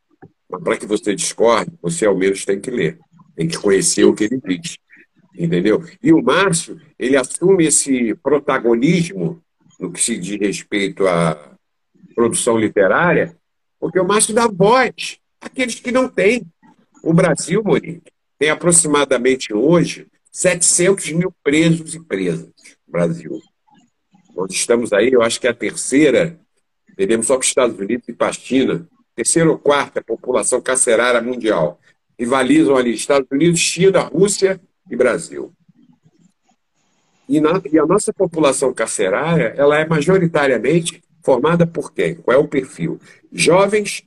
[0.48, 2.98] Mas para que você discorde, você ao menos tem que ler,
[3.34, 4.76] tem que conhecer o que ele diz.
[5.34, 5.82] entendeu?
[6.02, 9.42] E o Márcio, ele assume esse protagonismo
[9.80, 11.56] no que se diz respeito à
[12.14, 13.34] produção literária,
[13.80, 16.46] porque o Márcio dá voz àqueles que não têm.
[17.02, 18.13] O Brasil, Monique,
[18.44, 22.50] tem aproximadamente hoje 700 mil presos e presas
[22.87, 23.40] no Brasil.
[24.37, 26.38] Nós estamos aí, eu acho que é a terceira,
[26.94, 31.80] teremos só com os Estados Unidos e a China, terceira ou quarta população carcerária mundial.
[32.18, 35.50] Rivalizam ali Estados Unidos, China, Rússia e Brasil.
[37.26, 42.16] E, na, e, a nossa população carcerária, ela é majoritariamente formada por quem?
[42.16, 43.00] Qual é o perfil?
[43.33, 44.02] Jovens,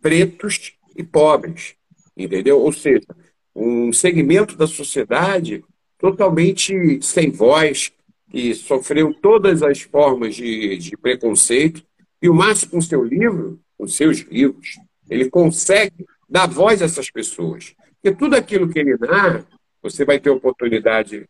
[0.00, 1.74] pretos e pobres,
[2.16, 2.60] entendeu?
[2.60, 3.08] Ou seja,
[3.54, 5.64] um segmento da sociedade
[5.98, 7.92] totalmente sem voz,
[8.30, 11.82] que sofreu todas as formas de, de preconceito,
[12.20, 17.10] e o Márcio, com seu livro, com seus livros, ele consegue dar voz a essas
[17.10, 17.74] pessoas.
[18.02, 19.46] Porque tudo aquilo que ele narra,
[19.82, 21.28] você vai ter oportunidade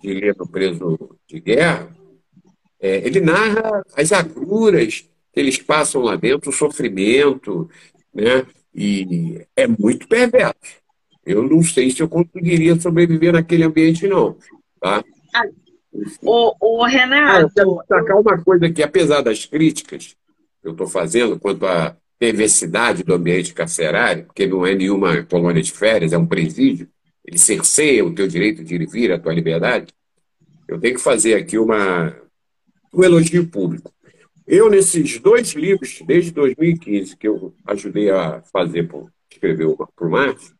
[0.00, 1.94] de ler no Preso de Guerra,
[2.80, 7.70] é, ele narra as agruras que eles passam lá dentro, o sofrimento,
[8.12, 8.44] né?
[8.74, 10.81] e é muito perverso.
[11.24, 14.36] Eu não sei se eu conseguiria sobreviver naquele ambiente, não.
[14.80, 15.04] Tá?
[16.22, 17.36] O, o Renato.
[17.36, 20.16] Ah, eu quero destacar uma coisa aqui, apesar das críticas
[20.60, 25.62] que eu estou fazendo quanto à perversidade do ambiente carcerário, porque não é nenhuma colônia
[25.62, 26.88] de férias, é um presídio,
[27.24, 29.92] ele cerceia o teu direito de ir e vir, a tua liberdade.
[30.68, 32.16] Eu tenho que fazer aqui uma,
[32.94, 33.92] um elogio público.
[34.46, 38.88] Eu, nesses dois livros, desde 2015, que eu ajudei a fazer,
[39.30, 40.54] escrever para o Márcio,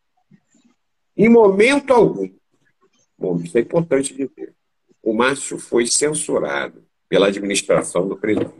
[1.17, 2.29] em momento algum,
[3.19, 4.55] bom, isso é importante dizer,
[5.03, 8.53] o Márcio foi censurado pela administração do presídio.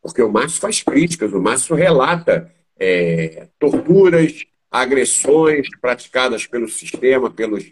[0.00, 7.64] Porque o Márcio faz críticas, o Márcio relata é, torturas, agressões praticadas pelo sistema, pelos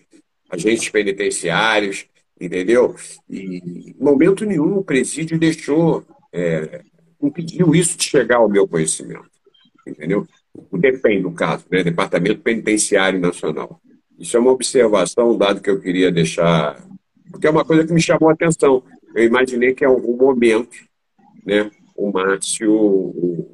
[0.51, 2.07] agentes penitenciários,
[2.41, 2.95] entendeu?
[3.29, 6.83] E em momento nenhum o presídio deixou, é,
[7.23, 9.31] impediu isso de chegar ao meu conhecimento,
[9.87, 10.27] entendeu?
[10.75, 11.83] O DEPEN, no caso, né?
[11.83, 13.81] Departamento Penitenciário Nacional.
[14.19, 16.77] Isso é uma observação, um dado que eu queria deixar
[17.35, 18.85] porque é uma coisa que me chamou a atenção.
[19.13, 20.77] Eu imaginei que em algum momento
[21.45, 23.51] né, o Márcio,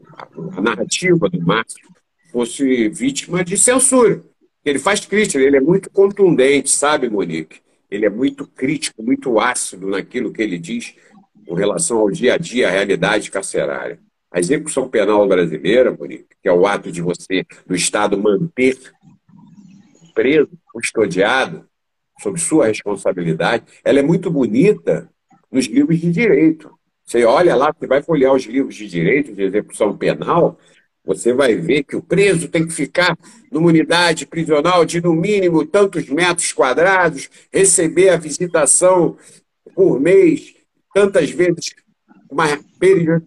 [0.54, 1.88] a narrativa do Márcio,
[2.30, 4.22] fosse vítima de censura.
[4.62, 7.61] Ele faz crítica, ele é muito contundente, sabe, Monique?
[7.90, 10.94] Ele é muito crítico, muito ácido naquilo que ele diz
[11.46, 13.98] com relação ao dia a dia, à realidade carcerária.
[14.30, 15.96] A execução penal brasileira,
[16.40, 18.78] que é o ato de você, do Estado, manter
[20.14, 21.66] preso, custodiado,
[22.20, 25.08] sob sua responsabilidade, ela é muito bonita
[25.50, 26.70] nos livros de direito.
[27.04, 30.58] Você olha lá, você vai folhear os livros de direito, de execução penal,
[31.04, 33.18] você vai ver que o preso tem que ficar
[33.50, 39.16] numa unidade prisional de no mínimo tantos metros quadrados, receber a visitação
[39.74, 40.54] por mês,
[40.94, 41.74] tantas vezes,
[42.30, 42.46] uma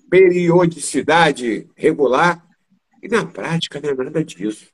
[0.09, 2.41] periodicidade regular.
[3.01, 4.71] E na prática não é nada disso.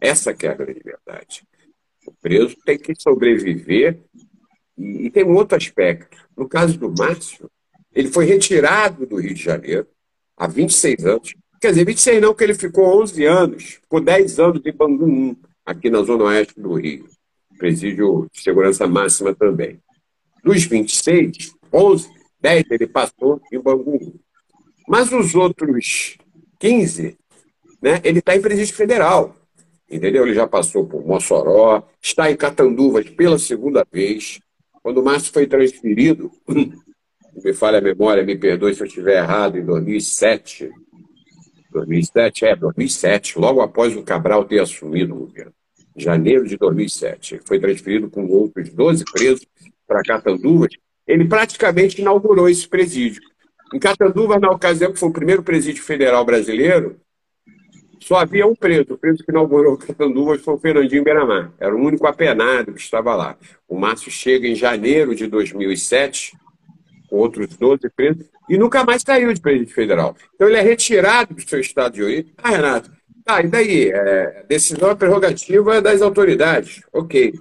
[0.00, 1.42] Essa é a grande verdade.
[2.06, 4.00] O preso tem que sobreviver.
[4.78, 6.16] E, e tem um outro aspecto.
[6.36, 7.50] No caso do Márcio,
[7.92, 9.86] ele foi retirado do Rio de Janeiro
[10.36, 11.34] há 26 anos.
[11.60, 15.36] Quer dizer, 26 não, porque ele ficou 11 anos, ficou 10 anos em Bangu 1,
[15.64, 17.08] aqui na zona oeste do Rio.
[17.56, 19.80] Presídio de segurança máxima também.
[20.44, 22.08] Dos 26, 11,
[22.44, 24.14] 10 ele passou em Bangu 1.
[24.86, 26.16] Mas os outros
[26.58, 27.18] 15,
[27.82, 29.34] né, ele está em presídio federal
[29.90, 30.24] entendeu?
[30.24, 34.40] Ele já passou por Mossoró, está em Catanduvas pela segunda vez.
[34.82, 39.58] Quando o Márcio foi transferido, me falha a memória, me perdoe se eu estiver errado,
[39.58, 40.70] em 2007.
[41.70, 45.52] 2007, é, 2007, logo após o Cabral ter assumido o governo.
[45.96, 47.34] Janeiro de 2007.
[47.34, 49.46] Ele foi transferido com outros 12 presos
[49.86, 50.74] para Catanduvas.
[51.06, 53.22] Ele praticamente inaugurou esse presídio.
[53.72, 57.00] Em Catanduvas, na ocasião que foi o primeiro presídio federal brasileiro,
[58.00, 58.94] só havia um preso.
[58.94, 61.52] O preso que inaugurou o Catanduvas foi o Fernandinho Beiramar.
[61.58, 63.36] Era o único apenado que estava lá.
[63.66, 66.36] O Márcio chega em janeiro de 2007,
[67.08, 70.14] com outros 12 presos, e nunca mais saiu de presídio federal.
[70.34, 72.32] Então ele é retirado do seu estado de origem.
[72.36, 72.92] Ah, Renato,
[73.24, 73.90] tá, e daí?
[73.90, 76.82] É, decisão é prerrogativa das autoridades.
[76.92, 77.32] Ok.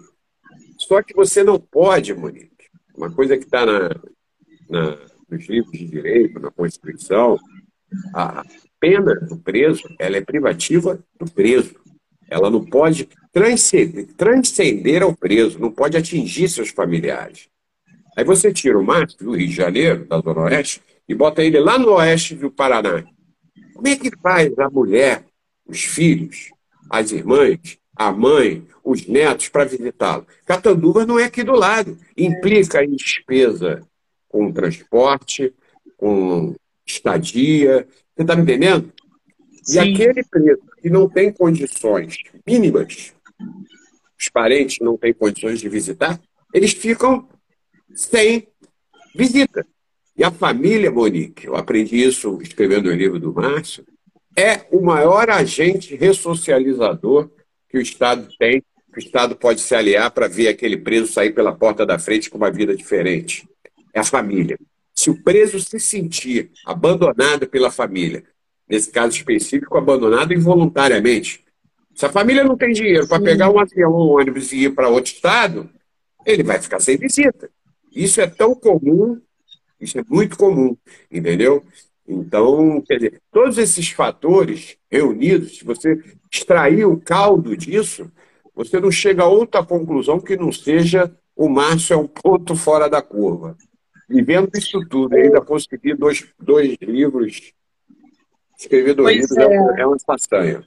[0.77, 2.52] Só que você não pode, Monique.
[2.95, 3.89] Uma coisa que está na,
[4.69, 4.97] na,
[5.29, 7.37] nos livros de direito, na Constituição,
[8.13, 8.43] a,
[8.83, 11.73] pena do preso ela é privativa do preso.
[12.29, 17.47] Ela não pode transcender, transcender ao preso, não pode atingir seus familiares.
[18.17, 21.61] Aí você tira o Márcio do Rio de Janeiro, da Zona Oeste, e bota ele
[21.61, 23.05] lá no oeste do Paraná.
[23.73, 25.23] Como é que faz a mulher,
[25.65, 26.49] os filhos,
[26.89, 30.25] as irmãs, a mãe, os netos para visitá-lo.
[30.45, 31.97] Catanduva não é aqui do lado.
[32.17, 33.81] Implica em despesa
[34.27, 35.53] com transporte,
[35.97, 37.87] com estadia.
[38.15, 38.91] Você está me entendendo?
[39.63, 39.75] Sim.
[39.75, 43.13] E aquele preso que não tem condições mínimas,
[44.19, 46.19] os parentes não têm condições de visitar,
[46.53, 47.27] eles ficam
[47.93, 48.47] sem
[49.15, 49.65] visita.
[50.17, 53.85] E a família, Monique, eu aprendi isso escrevendo o livro do Márcio,
[54.35, 57.31] é o maior agente ressocializador
[57.73, 61.31] que o Estado tem, que o Estado pode se aliar para ver aquele preso sair
[61.31, 63.49] pela porta da frente com uma vida diferente.
[63.91, 64.59] É a família.
[64.93, 68.23] Se o preso se sentir abandonado pela família,
[68.69, 71.43] nesse caso específico, abandonado involuntariamente,
[71.95, 74.89] se a família não tem dinheiro para pegar um avião, um ônibus e ir para
[74.89, 75.67] outro estado,
[76.23, 77.49] ele vai ficar sem visita.
[77.91, 79.19] Isso é tão comum,
[79.81, 80.77] isso é muito comum,
[81.11, 81.63] entendeu?
[82.07, 85.99] Então, quer dizer, todos esses fatores reunidos, se você
[86.33, 88.11] extrair o caldo disso,
[88.55, 92.89] você não chega a outra conclusão que não seja o Márcio é um ponto fora
[92.89, 93.55] da curva.
[94.09, 97.53] E vendo isso tudo, ainda conseguir dois, dois livros,
[98.57, 99.81] escrever dois pois livros é.
[99.81, 100.63] é uma façanha.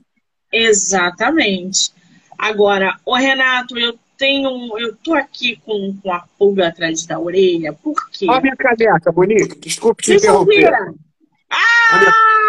[0.53, 1.93] Exatamente.
[2.39, 7.73] Agora, o Renato, eu tenho, eu tô aqui com, com a pulga atrás da orelha,
[7.73, 8.27] por quê?
[8.29, 9.59] Olha a minha caneca, bonito.
[9.61, 10.73] Desculpe te interromper.
[11.51, 12.46] Ah!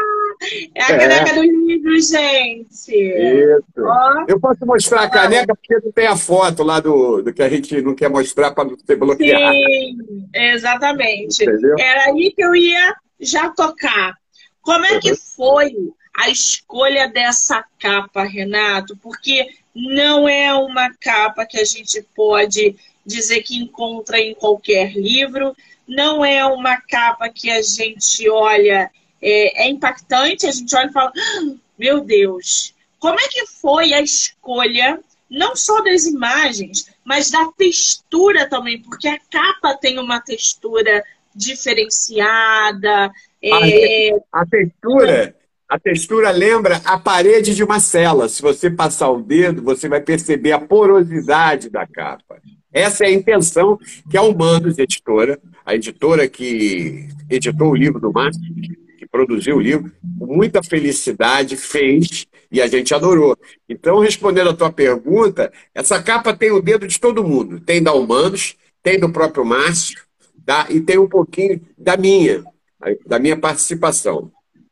[0.75, 1.33] É a caneca é.
[1.33, 2.91] do livro, gente.
[2.91, 3.63] Isso.
[4.27, 7.49] Eu posso mostrar a caneca porque não tem a foto lá do, do que a
[7.49, 9.53] gente não quer mostrar para não ser bloqueado.
[9.53, 11.43] Sim, exatamente.
[11.43, 11.75] Entendeu?
[11.79, 14.15] Era aí que eu ia já tocar.
[14.61, 15.17] Como é que uhum.
[15.35, 15.75] foi
[16.15, 18.97] a escolha dessa capa, Renato?
[18.97, 22.75] Porque não é uma capa que a gente pode
[23.05, 25.55] dizer que encontra em qualquer livro,
[25.87, 28.91] não é uma capa que a gente olha,
[29.21, 33.93] é, é impactante, a gente olha e fala, ah, meu Deus, como é que foi
[33.93, 34.99] a escolha,
[35.29, 41.03] não só das imagens, mas da textura também, porque a capa tem uma textura
[41.35, 43.11] diferenciada.
[43.41, 44.11] É...
[44.31, 45.35] A, a textura
[45.69, 48.29] a textura lembra a parede de uma cela.
[48.29, 52.37] Se você passar o dedo, você vai perceber a porosidade da capa.
[52.71, 53.77] Essa é a intenção
[54.09, 58.41] que a Humanos Editora, a editora que editou o livro do Márcio,
[59.07, 63.37] produziu o livro, com muita felicidade fez e a gente adorou.
[63.67, 67.59] Então, respondendo a tua pergunta, essa capa tem o dedo de todo mundo.
[67.59, 70.01] Tem da Humanos, tem do próprio Márcio,
[70.45, 70.67] tá?
[70.69, 72.43] e tem um pouquinho da minha,
[73.05, 74.31] da minha participação.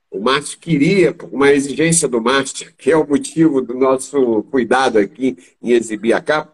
[0.09, 5.38] O Márcio queria, uma exigência do Márcio, que é o motivo do nosso cuidado aqui
[5.61, 6.53] em exibir a capa,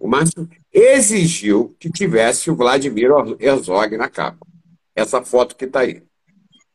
[0.00, 4.44] o Márcio exigiu que tivesse o Vladimir Herzog na capa.
[4.96, 6.02] Essa foto que está aí.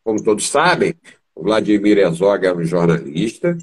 [0.07, 0.95] Como todos sabem,
[1.35, 3.57] o Vladimir Herzog era um jornalista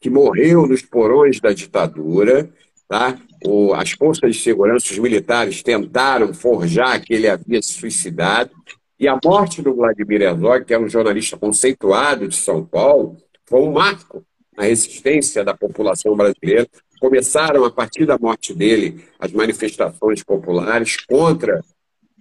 [0.00, 2.48] que morreu nos porões da ditadura.
[2.88, 3.18] Tá?
[3.44, 8.50] O, as forças de segurança, os militares, tentaram forjar que ele havia se suicidado.
[8.98, 13.60] E a morte do Vladimir Herzog, que era um jornalista conceituado de São Paulo, foi
[13.60, 14.24] um marco
[14.56, 16.66] na resistência da população brasileira
[16.98, 21.62] começaram, a partir da morte dele, as manifestações populares contra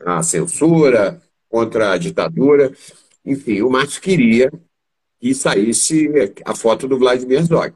[0.06, 2.74] a censura, contra a ditadura.
[3.30, 4.52] Enfim, o Márcio queria
[5.20, 6.10] que saísse
[6.44, 7.76] a foto do Vladimir Zog.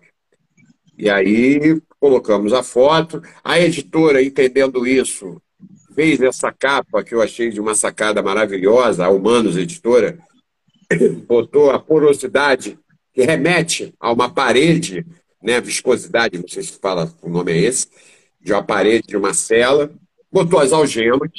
[0.97, 3.21] E aí colocamos a foto.
[3.43, 5.39] A editora, entendendo isso,
[5.93, 10.17] fez essa capa que eu achei de uma sacada maravilhosa, a Humanos Editora,
[11.27, 12.79] botou a porosidade
[13.13, 15.05] que remete a uma parede
[15.39, 17.87] né, viscosidade, não sei se fala, o nome é esse,
[18.41, 19.93] de uma parede de uma cela,
[20.31, 21.29] botou as algemas,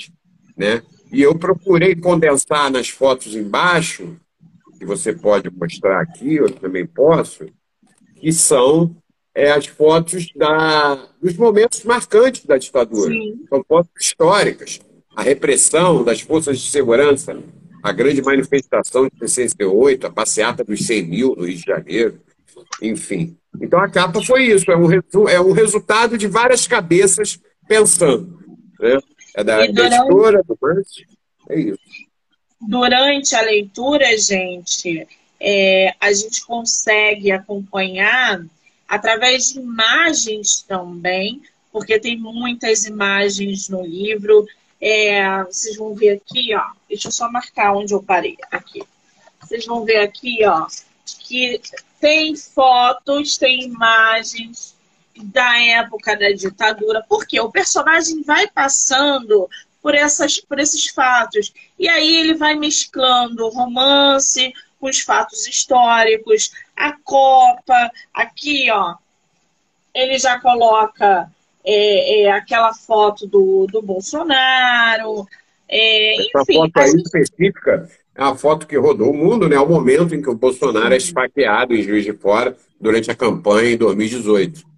[0.56, 0.82] né?
[1.14, 4.16] E eu procurei condensar nas fotos embaixo,
[4.76, 7.46] que você pode mostrar aqui, eu também posso,
[8.16, 8.96] que são
[9.32, 13.12] é, as fotos da, dos momentos marcantes da ditadura.
[13.12, 13.44] Sim.
[13.48, 14.80] São fotos históricas.
[15.14, 17.38] A repressão das forças de segurança,
[17.80, 22.18] a grande manifestação de 68, a passeata dos 100 mil no Rio de Janeiro,
[22.82, 23.36] enfim.
[23.62, 27.38] Então a capa foi isso, é um, é um resultado de várias cabeças
[27.68, 28.36] pensando.
[28.80, 28.98] Né?
[29.34, 31.06] É da, durante, editora, do Márcio,
[31.48, 31.78] é isso.
[32.60, 35.06] Durante a leitura, gente,
[35.40, 38.44] é, a gente consegue acompanhar
[38.88, 44.46] através de imagens também, porque tem muitas imagens no livro.
[44.80, 46.64] É, vocês vão ver aqui, ó.
[46.88, 48.36] Deixa eu só marcar onde eu parei.
[48.50, 48.82] Aqui.
[49.40, 50.66] Vocês vão ver aqui, ó,
[51.20, 51.60] que
[52.00, 54.73] tem fotos, tem imagens
[55.16, 59.48] da época da ditadura, porque o personagem vai passando
[59.82, 61.52] por, essas, por esses fatos.
[61.78, 68.96] E aí ele vai mesclando romance com os fatos históricos, a Copa, aqui, ó.
[69.94, 71.30] ele já coloca
[71.64, 75.26] é, é, aquela foto do, do Bolsonaro.
[75.68, 77.04] É, Essa enfim, foto aí gente...
[77.04, 79.56] específica é uma foto que rodou o mundo, né?
[79.56, 83.14] É o momento em que o Bolsonaro é esfaqueado em Juiz de Fora durante a
[83.14, 84.73] campanha em 2018.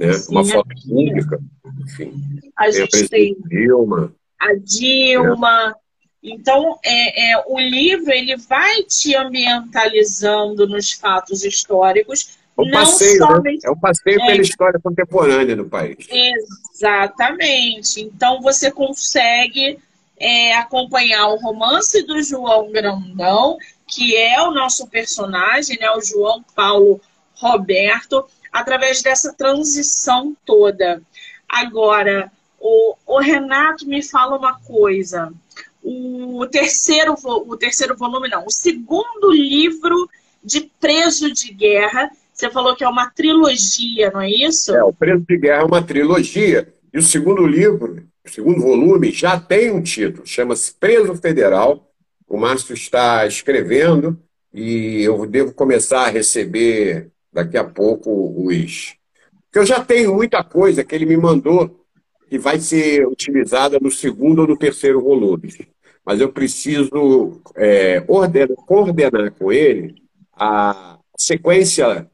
[0.00, 0.14] Né?
[0.14, 1.38] Sim, uma foto pública.
[1.84, 2.12] Enfim.
[2.56, 4.12] A gente tem Dilma.
[4.40, 5.74] A Dilma.
[5.76, 5.80] É.
[6.22, 12.38] Então, é, é, o livro ele vai te ambientalizando nos fatos históricos.
[12.58, 13.56] É um passeio, né?
[13.64, 16.06] É um passeio é, pela história contemporânea do país.
[16.74, 18.00] Exatamente.
[18.00, 19.78] Então, você consegue
[20.18, 26.44] é, acompanhar o romance do João Grandão, que é o nosso personagem, né, o João
[26.54, 27.00] Paulo
[27.34, 31.02] Roberto, através dessa transição toda.
[31.48, 35.32] Agora, o, o Renato me fala uma coisa.
[35.82, 40.08] O terceiro, o terceiro volume, não, o segundo livro
[40.42, 44.74] de Preso de Guerra, você falou que é uma trilogia, não é isso?
[44.74, 46.72] É, o Preso de Guerra é uma trilogia.
[46.92, 51.90] E o segundo livro o segundo volume já tem um título, chama-se Preso Federal.
[52.28, 54.18] O Márcio está escrevendo
[54.52, 58.94] e eu devo começar a receber daqui a pouco os.
[59.44, 61.84] Porque eu já tenho muita coisa que ele me mandou
[62.28, 65.52] que vai ser utilizada no segundo ou no terceiro volume.
[66.04, 69.96] Mas eu preciso é, ordenar, coordenar com ele
[70.32, 72.08] a sequência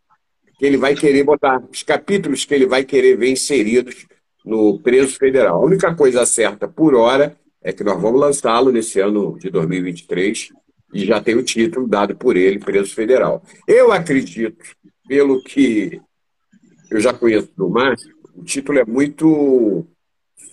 [0.59, 4.07] que ele vai querer botar, os capítulos que ele vai querer ver inseridos
[4.45, 5.57] no preso federal.
[5.57, 10.53] A única coisa certa por hora é que nós vamos lançá-lo nesse ano de 2023
[10.95, 13.43] e já tem o título dado por ele, preso federal.
[13.67, 14.65] Eu acredito,
[15.07, 16.01] pelo que
[16.91, 19.87] eu já conheço do Márcio, o título é muito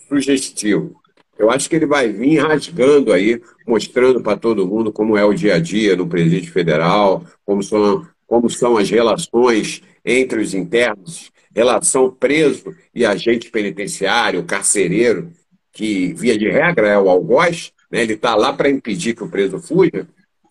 [0.08, 1.00] sugestivo.
[1.38, 5.34] Eu acho que ele vai vir rasgando aí, mostrando para todo mundo como é o
[5.34, 11.32] dia a dia no presídio federal, como são, como são as relações entre os internos
[11.54, 15.30] relação preso e agente penitenciário, carcereiro,
[15.72, 18.02] que, via de regra, é o algoz, né?
[18.02, 20.06] ele está lá para impedir que o preso fuja.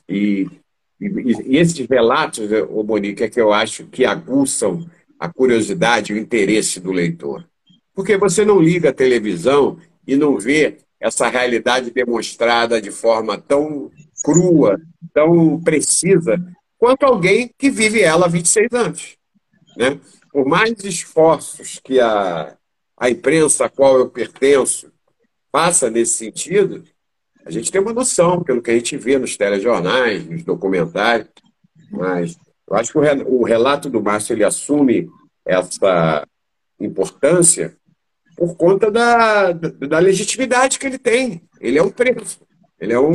[0.07, 0.47] E,
[1.07, 4.85] e, e esses relatos, o Monique, é que eu acho que aguçam
[5.19, 7.47] a curiosidade e o interesse do leitor.
[7.93, 9.77] Porque você não liga a televisão
[10.07, 13.91] e não vê essa realidade demonstrada de forma tão
[14.23, 14.79] crua,
[15.13, 16.41] tão precisa,
[16.77, 19.17] quanto alguém que vive ela há 26 anos.
[19.75, 19.99] Né?
[20.33, 22.57] por mais esforços que a,
[22.97, 24.91] a imprensa a qual eu pertenço
[25.51, 26.83] faça nesse sentido,
[27.45, 31.29] a gente tem uma noção pelo que a gente vê nos telejornais, nos documentários,
[31.91, 32.37] mas
[32.69, 35.09] eu acho que o relato do Márcio ele assume
[35.45, 36.25] essa
[36.79, 37.75] importância
[38.35, 41.43] por conta da, da legitimidade que ele tem.
[41.59, 42.39] Ele é um preso,
[42.79, 43.11] ele é um,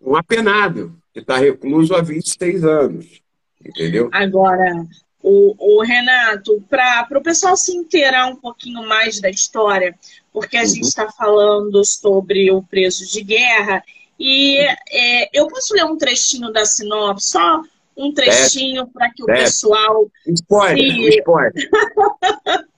[0.00, 3.22] um apenado que está recluso há 26 anos.
[3.64, 4.10] Entendeu?
[4.12, 4.84] Agora,
[5.22, 9.94] o, o Renato, para o pessoal se inteirar um pouquinho mais da história,
[10.34, 10.66] porque a uhum.
[10.66, 13.84] gente está falando sobre o preso de guerra,
[14.18, 14.56] e
[14.90, 17.62] é, eu posso ler um trechinho da sinopse, só
[17.96, 19.44] um trechinho para que o é.
[19.44, 20.10] pessoal.
[20.26, 21.18] Spoiler, se...
[21.18, 21.52] spoiler.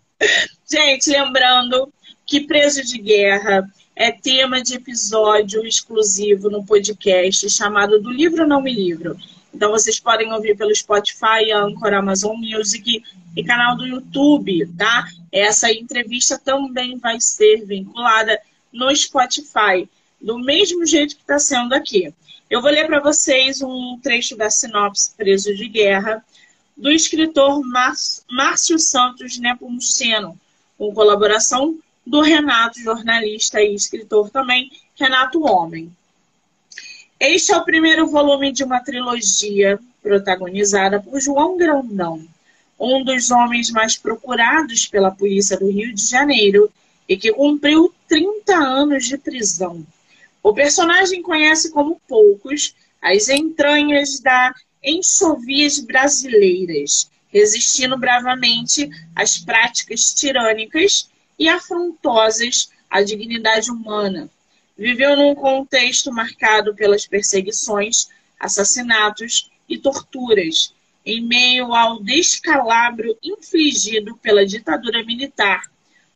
[0.70, 1.90] gente, lembrando
[2.26, 8.60] que preso de guerra é tema de episódio exclusivo no podcast chamado Do Livro Não
[8.60, 9.16] Me Livro.
[9.56, 13.02] Então vocês podem ouvir pelo Spotify, Anchor, Amazon Music
[13.34, 15.08] e canal do YouTube, tá?
[15.32, 18.38] Essa entrevista também vai ser vinculada
[18.70, 19.88] no Spotify,
[20.20, 22.12] do mesmo jeito que está sendo aqui.
[22.50, 26.22] Eu vou ler para vocês um trecho da sinopse Preso de Guerra,
[26.76, 27.62] do escritor
[28.30, 30.38] Márcio Santos Nepomuceno,
[30.76, 35.95] com colaboração do Renato, jornalista e escritor também, Renato Homem.
[37.18, 42.22] Este é o primeiro volume de uma trilogia protagonizada por João Grandão,
[42.78, 46.70] um dos homens mais procurados pela polícia do Rio de Janeiro
[47.08, 49.82] e que cumpriu 30 anos de prisão.
[50.42, 54.54] O personagem conhece como poucos as entranhas da
[54.84, 61.08] enxovias brasileiras, resistindo bravamente às práticas tirânicas
[61.38, 64.28] e afrontosas à dignidade humana
[64.76, 68.08] viveu num contexto marcado pelas perseguições,
[68.38, 70.74] assassinatos e torturas,
[71.04, 75.62] em meio ao descalabro infligido pela ditadura militar,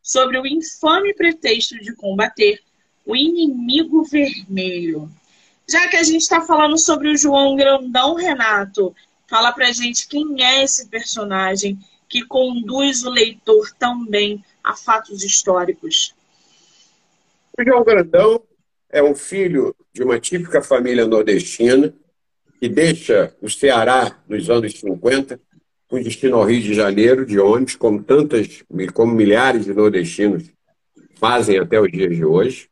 [0.03, 2.61] sobre o infame pretexto de combater
[3.07, 5.11] o inimigo vermelho.
[5.69, 8.95] Já que a gente está falando sobre o João Grandão, Renato,
[9.29, 16.13] fala pra gente quem é esse personagem que conduz o leitor também a fatos históricos.
[17.57, 18.43] O João Grandão
[18.93, 21.95] é um filho de uma típica família nordestina
[22.59, 25.41] que deixa o Ceará nos anos 50
[25.89, 28.63] com destino ao Rio de Janeiro, de ônibus, como tantas,
[28.95, 30.45] como milhares de nordestinos
[31.17, 32.69] fazem até os dias de hoje.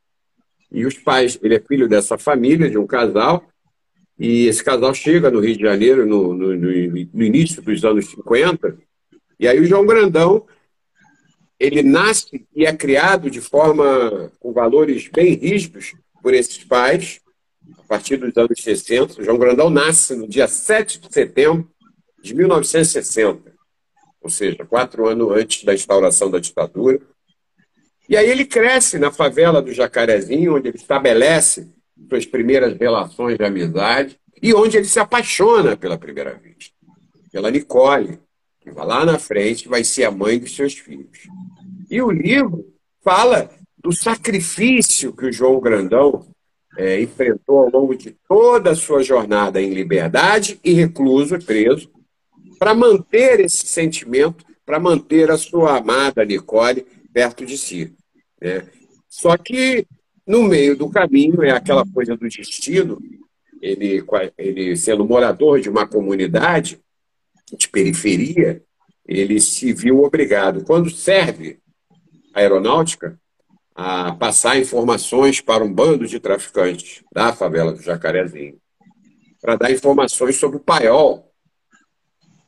[0.70, 3.44] E os pais, ele é filho dessa família, de um casal,
[4.18, 8.76] e esse casal chega no Rio de Janeiro no, no, no início dos anos 50,
[9.40, 10.46] e aí o João Grandão,
[11.58, 17.20] ele nasce e é criado de forma com valores bem rígidos por esses pais,
[17.78, 19.20] a partir dos anos 60.
[19.20, 21.70] O João Grandão nasce no dia 7 de setembro
[22.22, 23.52] de 1960,
[24.20, 27.00] ou seja, quatro anos antes da instauração da ditadura.
[28.08, 31.68] E aí ele cresce na favela do Jacarezinho, onde ele estabelece
[32.08, 36.72] suas primeiras relações de amizade e onde ele se apaixona pela primeira vez,
[37.30, 38.18] pela Nicole,
[38.60, 41.28] que vai lá na frente vai ser a mãe dos seus filhos.
[41.90, 42.64] E o livro
[43.02, 43.50] fala
[43.88, 46.26] do sacrifício que o João Grandão
[46.76, 51.90] é, enfrentou ao longo de toda a sua jornada em liberdade e recluso, preso,
[52.58, 57.94] para manter esse sentimento, para manter a sua amada Nicole perto de si.
[58.42, 58.62] Né?
[59.08, 59.86] Só que
[60.26, 62.98] no meio do caminho, é aquela coisa do destino,
[63.58, 64.04] ele,
[64.36, 66.78] ele sendo morador de uma comunidade
[67.56, 68.62] de periferia,
[69.06, 71.58] ele se viu obrigado, quando serve
[72.34, 73.18] a aeronáutica,
[73.80, 78.58] a passar informações para um bando de traficantes da favela do Jacarezinho,
[79.40, 81.32] para dar informações sobre o paiol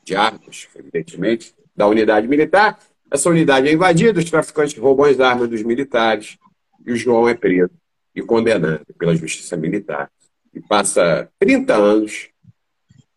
[0.03, 2.81] de armas, evidentemente, da unidade militar.
[3.09, 6.37] Essa unidade é invadida, os traficantes roubam as armas dos militares,
[6.85, 7.71] e o João é preso
[8.13, 10.11] e condenado pela justiça militar.
[10.53, 12.29] E passa 30 anos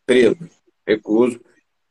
[0.06, 0.38] preso,
[0.86, 1.42] recluso,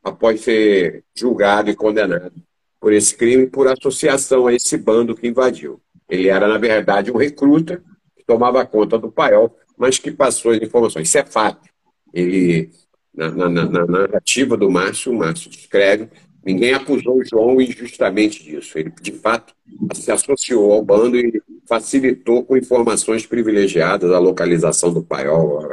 [0.04, 2.34] após ser julgado e condenado
[2.78, 5.82] por esse crime por associação a esse bando que invadiu.
[6.12, 7.82] Ele era, na verdade, um recruta
[8.16, 11.08] que tomava conta do paiol, mas que passou as informações.
[11.08, 11.68] Isso é fato.
[12.12, 12.70] Ele,
[13.14, 16.08] na, na, na narrativa do Márcio, o Márcio descreve
[16.44, 18.76] Ninguém acusou o João injustamente disso.
[18.76, 19.54] Ele, de fato,
[19.94, 25.70] se associou ao bando e facilitou com informações privilegiadas a localização do paiol.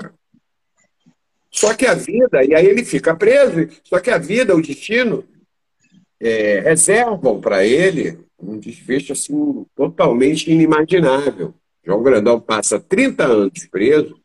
[1.50, 5.24] Só que a vida, e aí ele fica preso, só que a vida, o destino,
[6.20, 11.54] é, reservam para ele um desfecho assim, totalmente inimaginável.
[11.86, 14.16] João Grandão passa 30 anos preso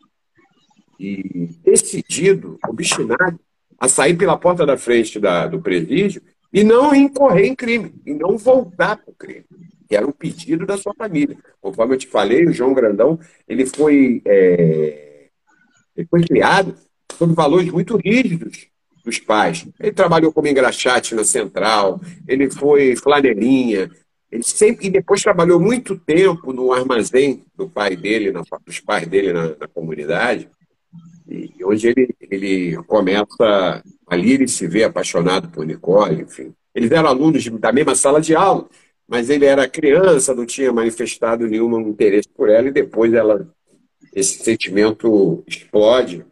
[0.99, 3.39] e decidido, obstinado,
[3.79, 8.15] a sair pela porta da frente da, do presídio e não incorrer em crime, e
[8.15, 9.45] não voltar para o crime,
[9.89, 11.37] que era um pedido da sua família.
[11.61, 15.29] Conforme eu te falei, o João Grandão ele foi, é,
[15.97, 16.77] ele foi criado
[17.13, 18.69] sob valores muito rígidos
[19.05, 19.67] dos pais.
[19.81, 23.91] Ele trabalhou como engraxate na central, ele foi flanelinha,
[24.35, 29.07] ele sempre e depois trabalhou muito tempo no armazém do pai dele, na, dos pais
[29.07, 30.49] dele na, na comunidade,
[31.29, 36.53] e onde ele, ele começa Ali ele se vê apaixonado por Nicole, enfim.
[36.75, 38.69] Eles eram alunos da mesma sala de aula,
[39.09, 43.49] mas ele era criança, não tinha manifestado nenhum interesse por ela, e depois ela,
[44.15, 46.25] esse sentimento explode.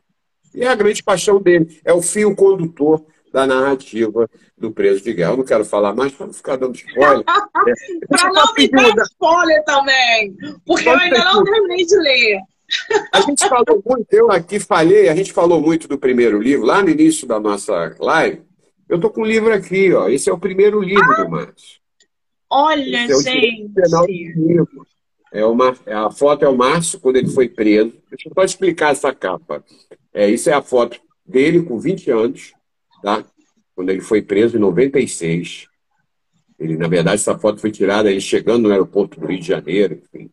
[0.54, 1.80] E é a grande paixão dele.
[1.84, 5.32] É o fio condutor da narrativa do Preso de Guerra.
[5.32, 7.24] Eu não quero falar mais para não ficar dando spoiler.
[7.24, 12.40] para não me dar spoiler também, porque eu ainda não terminei de ler.
[13.12, 16.82] A gente falou muito, eu aqui falei, a gente falou muito do primeiro livro, lá
[16.82, 18.42] no início da nossa live.
[18.88, 20.08] Eu tô com o livro aqui, ó.
[20.08, 21.80] Esse é o primeiro livro ah, do Márcio.
[22.50, 23.70] Olha, é gente.
[25.32, 27.94] É uma, é, a foto é o Márcio quando ele foi preso.
[28.10, 29.64] Deixa eu só explicar essa capa.
[30.12, 32.52] É, isso é a foto dele com 20 anos,
[33.02, 33.24] tá?
[33.74, 35.66] Quando ele foi preso em 96.
[36.58, 39.94] Ele, na verdade, essa foto foi tirada ele chegando no aeroporto do Rio de Janeiro,
[39.94, 40.30] enfim.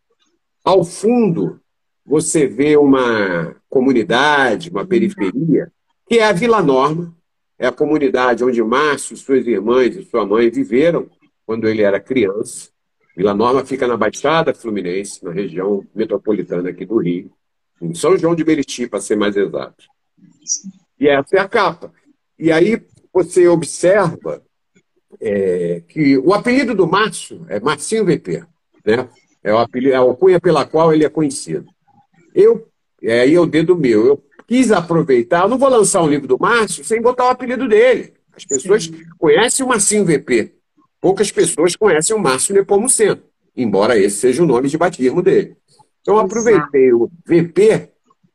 [0.64, 1.60] Ao fundo
[2.06, 5.72] você vê uma comunidade, uma periferia,
[6.08, 7.16] que é a Vila Norma,
[7.58, 11.08] é a comunidade onde Márcio, suas irmãs e sua mãe viveram
[11.46, 12.70] quando ele era criança.
[13.16, 17.32] Vila Norma fica na Baixada Fluminense, na região metropolitana aqui do Rio,
[17.82, 19.84] em São João de Meriti, para ser mais exato.
[21.00, 21.94] E essa é a capa.
[22.40, 22.82] E aí
[23.14, 24.42] você observa
[25.20, 28.44] é, que o apelido do Márcio é Marcinho VP,
[28.86, 29.10] né?
[29.44, 31.66] É, o apelido, é a alcunha pela qual ele é conhecido.
[32.34, 32.68] Eu,
[33.02, 36.28] é, aí é o dedo meu, eu quis aproveitar, eu não vou lançar um livro
[36.28, 38.14] do Márcio sem botar o apelido dele.
[38.34, 39.04] As pessoas Sim.
[39.18, 40.54] conhecem o Marcinho VP.
[41.02, 43.22] Poucas pessoas conhecem o Márcio Nepomuceno,
[43.56, 45.56] embora esse seja o nome de batismo dele.
[46.02, 47.90] Então, eu aproveitei o VP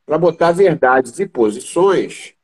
[0.07, 2.35] para botar verdades e posições,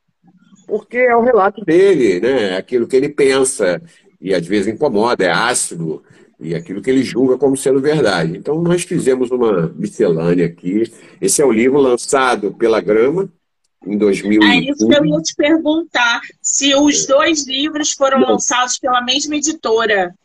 [0.71, 2.55] porque é o relato dele, né?
[2.55, 3.81] aquilo que ele pensa,
[4.21, 6.01] e às vezes incomoda, é ácido,
[6.39, 8.37] e aquilo que ele julga como sendo verdade.
[8.37, 10.89] Então, nós fizemos uma miscelânea aqui.
[11.19, 13.27] Esse é o livro lançado pela Grama,
[13.85, 14.43] em 2000.
[14.43, 18.29] É isso que eu ia te perguntar, se os dois livros foram Não.
[18.29, 20.15] lançados pela mesma editora.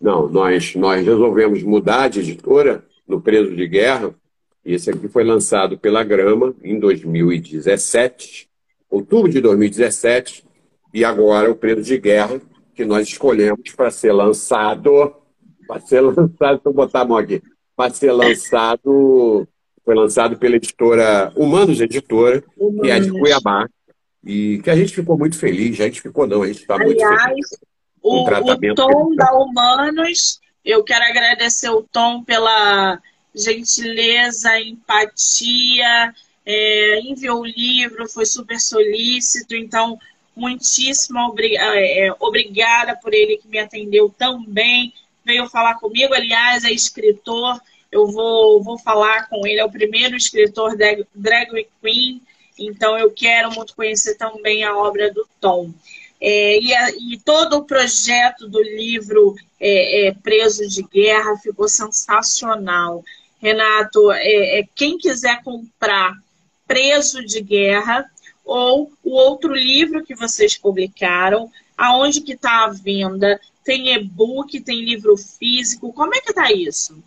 [0.00, 4.14] Não, nós, nós resolvemos mudar de editora no Preso de Guerra.
[4.64, 8.49] Esse aqui foi lançado pela Grama em 2017,
[8.90, 10.44] outubro de 2017,
[10.92, 12.40] e agora o Preso de Guerra,
[12.74, 15.14] que nós escolhemos para ser lançado,
[15.66, 17.42] para ser lançado, deixa eu botar a mão aqui,
[17.76, 19.46] para ser lançado
[19.84, 22.82] foi lançado pela editora Humanos Editora, Humanos.
[22.82, 23.68] que é de Cuiabá,
[24.24, 25.80] e que a gente ficou muito feliz.
[25.80, 27.58] A gente ficou, não, a gente está muito feliz.
[28.02, 33.00] O, o Tom da Humanos, eu quero agradecer o Tom pela
[33.34, 36.14] gentileza, empatia,
[36.44, 39.98] é, enviou o livro, foi super solícito, então
[40.36, 44.92] muitíssimo é, é, obrigada por ele que me atendeu tão bem,
[45.24, 47.60] veio falar comigo, aliás, é escritor,
[47.92, 52.22] eu vou, vou falar com ele, é o primeiro escritor drag, drag queen,
[52.58, 55.72] então eu quero muito conhecer também a obra do Tom.
[56.20, 61.66] É, e, a, e, todo o projeto do livro é, é, Preso de Guerra ficou
[61.66, 63.02] sensacional.
[63.40, 66.12] Renato, é, é, quem quiser comprar
[66.70, 68.08] Preso de Guerra
[68.44, 73.40] ou o outro livro que vocês publicaram, aonde que está a venda?
[73.64, 77.02] Tem e-book, tem livro físico, como é que está isso?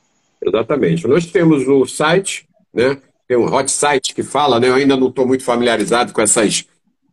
[0.46, 1.08] Exatamente.
[1.08, 2.98] Nós temos o site, né?
[3.26, 4.68] Tem um hot site que fala, né?
[4.68, 6.66] Eu ainda não estou muito familiarizado com essas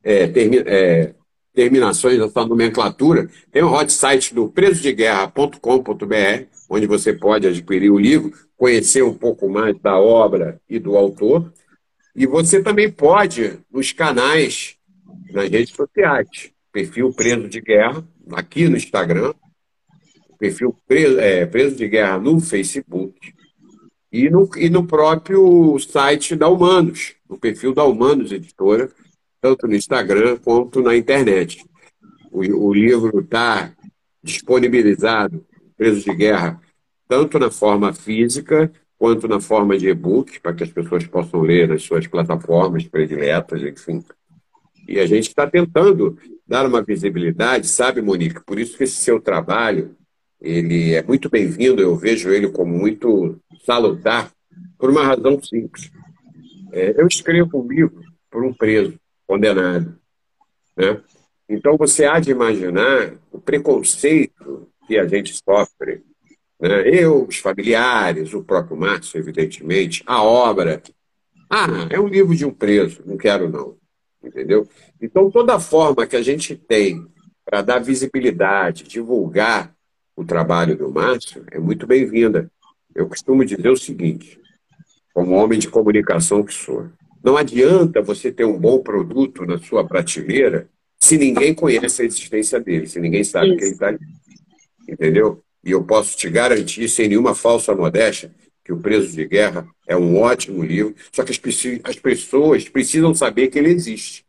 [0.03, 1.15] é, termi é,
[1.55, 3.31] terminações dessa nomenclatura.
[3.53, 9.49] Tem um hot site do presodeguerra.com.br, onde você pode adquirir o livro, conhecer um pouco
[9.49, 11.53] mais da obra e do autor.
[12.15, 14.77] E você também pode, nos canais,
[15.33, 19.33] nas redes sociais, perfil Preso de Guerra, aqui no Instagram,
[20.39, 23.35] perfil preso, é, preso de Guerra no Facebook.
[24.13, 28.91] E no, e no próprio site da Humanos, no perfil da Humanos Editora,
[29.41, 31.65] tanto no Instagram quanto na internet.
[32.33, 33.73] O, o livro está
[34.23, 35.47] disponibilizado,
[35.77, 36.61] Preso de Guerra,
[37.09, 38.71] tanto na forma física
[39.01, 43.63] quanto na forma de e-book, para que as pessoas possam ler nas suas plataformas prediletas,
[43.63, 44.05] enfim.
[44.87, 48.45] E a gente está tentando dar uma visibilidade, sabe, Monique?
[48.45, 49.97] Por isso que esse seu trabalho
[50.39, 54.31] ele é muito bem-vindo, eu vejo ele como muito salutar,
[54.79, 55.91] por uma razão simples.
[56.71, 59.99] É, eu escrevo um livro por um preso, condenado.
[60.77, 61.01] Né?
[61.49, 66.03] Então você há de imaginar o preconceito que a gente sofre.
[66.61, 66.89] Né?
[66.89, 70.83] Eu, os familiares, o próprio Márcio, evidentemente, a obra.
[71.49, 73.77] Ah, é um livro de um preso, não quero não.
[74.23, 74.69] Entendeu?
[75.01, 77.07] Então toda forma que a gente tem
[77.45, 79.75] para dar visibilidade, divulgar
[80.15, 82.51] o trabalho do Márcio é muito bem-vinda.
[82.95, 84.39] Eu costumo dizer o seguinte,
[85.15, 86.89] como homem de comunicação que sou,
[87.25, 92.61] não adianta você ter um bom produto na sua prateleira se ninguém conhece a existência
[92.61, 93.57] dele, se ninguém sabe Isso.
[93.57, 93.99] que ele está ali.
[94.89, 95.43] Entendeu?
[95.65, 98.33] E eu posso te garantir, sem nenhuma falsa modéstia,
[98.65, 101.41] que o Preso de Guerra é um ótimo livro, só que as,
[101.85, 104.25] as pessoas precisam saber que ele existe.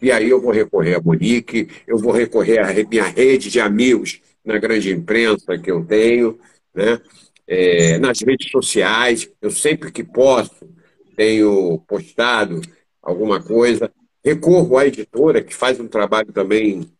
[0.00, 4.20] E aí eu vou recorrer a Monique, eu vou recorrer à minha rede de amigos
[4.44, 6.38] na grande imprensa que eu tenho,
[6.74, 7.00] né?
[7.46, 10.66] É, nas redes sociais, eu sempre que posso
[11.16, 12.60] tenho postado
[13.02, 13.92] alguma coisa.
[14.24, 16.90] Recorro à editora, que faz um trabalho também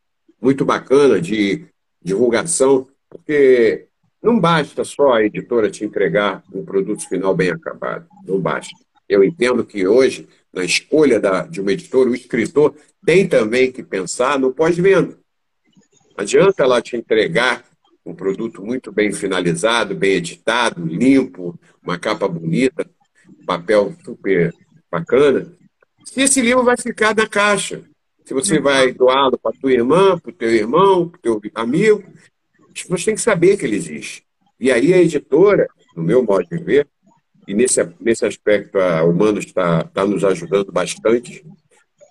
[0.41, 1.65] muito bacana de
[2.03, 3.87] divulgação, porque
[4.23, 8.75] não basta só a editora te entregar um produto final bem acabado, não basta.
[9.07, 13.83] Eu entendo que hoje, na escolha da, de uma editora, o escritor tem também que
[13.83, 15.19] pensar no pós-venda.
[16.17, 17.65] Não adianta ela te entregar
[18.05, 22.89] um produto muito bem finalizado, bem editado, limpo, uma capa bonita,
[23.47, 24.55] papel super
[24.91, 25.53] bacana,
[26.05, 27.83] se esse livro vai ficar na caixa.
[28.25, 32.05] Se você vai doá-lo para tua irmã, para o teu irmão, para o teu amigo,
[32.75, 34.25] as pessoas têm que saber que ele existe.
[34.59, 36.87] E aí a editora, no meu modo de ver,
[37.47, 41.45] e nesse, nesse aspecto a Humanos está tá nos ajudando bastante,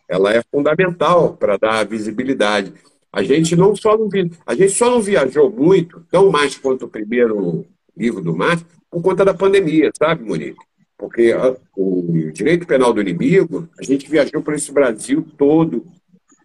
[0.09, 2.73] ela é fundamental para dar visibilidade.
[3.13, 4.09] A gente não só não,
[4.45, 9.01] a gente só não viajou muito, tão mais quanto o primeiro livro do Márcio, por
[9.01, 10.59] conta da pandemia, sabe, Monique?
[10.97, 11.33] Porque
[11.75, 15.85] o direito penal do inimigo, a gente viajou por esse Brasil todo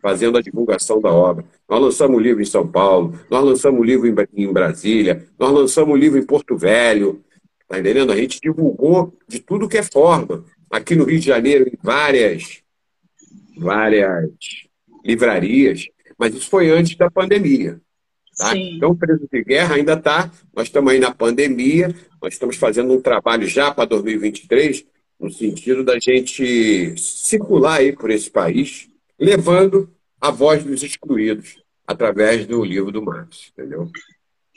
[0.06, 1.44] fazendo a divulgação da obra.
[1.68, 5.92] Nós lançamos o livro em São Paulo, nós lançamos o livro em, Brasília, nós lançamos
[5.92, 7.24] o livro em Porto Velho,
[7.66, 8.12] tá entendendo?
[8.12, 10.44] A gente divulgou de tudo que é forma.
[10.70, 12.62] Aqui no Rio de Janeiro, em várias,
[13.58, 14.30] várias
[15.04, 17.80] livrarias, mas isso foi antes da pandemia.
[18.38, 18.56] Tá?
[18.56, 20.30] Então, o preso de guerra ainda está.
[20.54, 21.92] Nós estamos aí na pandemia,
[22.22, 24.86] nós estamos fazendo um trabalho já para 2023
[25.18, 28.88] no sentido da gente circular aí por esse país,
[29.18, 33.90] levando a voz dos excluídos através do livro do Marx, entendeu?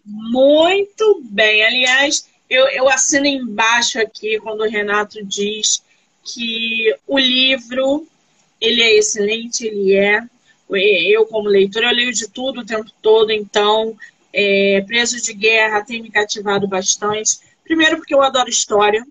[0.05, 1.64] Muito bem.
[1.64, 5.84] Aliás, eu, eu assino embaixo aqui quando o Renato diz
[6.24, 8.07] que o livro
[8.60, 10.22] ele é excelente, ele é.
[10.72, 13.97] Eu, como leitora, eu leio de tudo o tempo todo, então
[14.32, 17.39] é, Preso de Guerra tem me cativado bastante.
[17.64, 19.05] Primeiro, porque eu adoro história,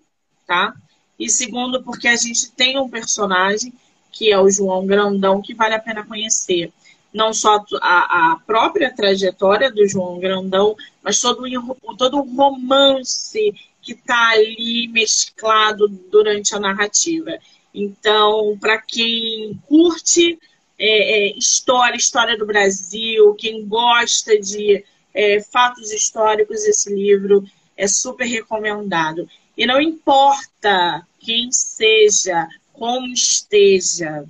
[0.47, 0.75] tá?
[1.19, 3.73] E segundo, porque a gente tem um personagem,
[4.19, 6.73] que é o João Grandão, que vale a pena conhecer.
[7.15, 11.45] Não só a, a própria trajetória do João Grandão, mas todo,
[11.97, 17.39] todo o romance que está ali mesclado durante a narrativa.
[17.73, 20.37] Então, para quem curte
[20.77, 27.45] é, é, história, história do Brasil, quem gosta de é, fatos históricos, esse livro
[27.77, 29.29] é super recomendado.
[29.57, 32.49] E não importa quem seja,
[32.79, 34.25] como esteja,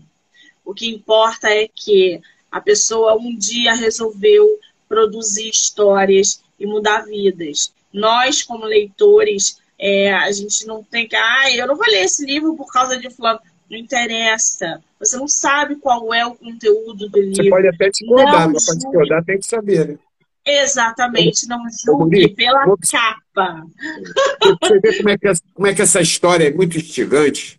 [0.64, 2.20] o que importa é que
[2.51, 7.72] a pessoa um dia resolveu produzir histórias e mudar vidas.
[7.92, 12.24] Nós, como leitores, é, a gente não tem que, ah, eu não vou ler esse
[12.24, 13.40] livro por causa de fulano.
[13.70, 14.82] Não interessa.
[14.99, 17.36] Você não sabe qual é o conteúdo do livro.
[17.36, 19.99] Você pode até discordar, mas para discordar tem que saber, né?
[20.46, 22.78] Exatamente, não julgue pela vou...
[22.90, 23.62] capa.
[24.62, 27.58] Você vê como é, que, como é que essa história é muito instigante,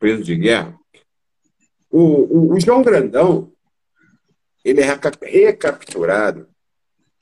[0.00, 0.74] preso de guerra.
[1.90, 3.52] O, o, o João Grandão,
[4.64, 6.48] ele é recapturado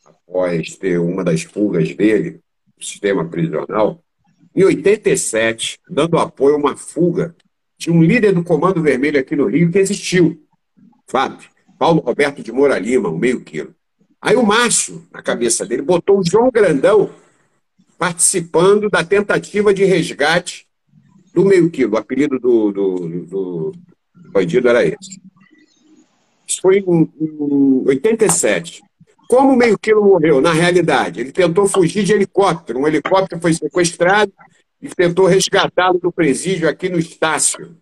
[0.05, 2.41] após ter uma das fugas dele,
[2.77, 4.03] do sistema prisional,
[4.55, 7.35] em 87, dando apoio a uma fuga
[7.77, 10.41] de um líder do Comando Vermelho aqui no Rio que existiu.
[11.07, 11.49] Fato.
[11.79, 13.75] Paulo Roberto de Moura Lima, um meio quilo.
[14.21, 17.15] Aí o Márcio, na cabeça dele, botou o João Grandão
[17.97, 20.68] participando da tentativa de resgate
[21.35, 21.95] do meio quilo.
[21.95, 23.73] O apelido do, do, do
[24.33, 25.21] bandido era esse.
[26.47, 28.83] Isso foi em, em 87.
[29.29, 30.41] Como o meio quilo morreu?
[30.41, 32.79] Na realidade, ele tentou fugir de helicóptero.
[32.79, 34.33] Um helicóptero foi sequestrado
[34.81, 37.77] e tentou resgatá-lo do presídio aqui no Estácio.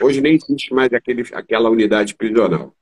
[0.00, 2.72] Hoje nem existe mais aquele, aquela unidade prisional.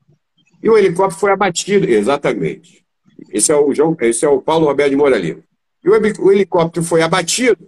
[0.63, 2.85] E o helicóptero foi abatido, exatamente.
[3.31, 5.43] Esse é o, João, esse é o Paulo Roberto de Moura Lima.
[5.83, 7.67] E o helicóptero foi abatido,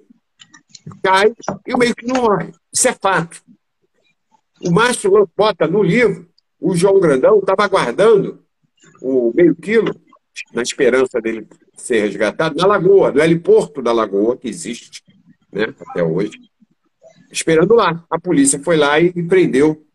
[1.02, 1.34] cai
[1.66, 2.52] e o meio que não morre.
[2.74, 3.42] Isso é fato.
[4.64, 6.28] O Márcio bota no livro,
[6.60, 8.44] o João Grandão estava aguardando
[9.02, 9.94] o meio quilo
[10.54, 15.04] na esperança dele ser resgatado, na Lagoa, no heliporto da Lagoa, que existe
[15.52, 16.40] né, até hoje,
[17.32, 18.04] esperando lá.
[18.10, 19.86] A polícia foi lá e prendeu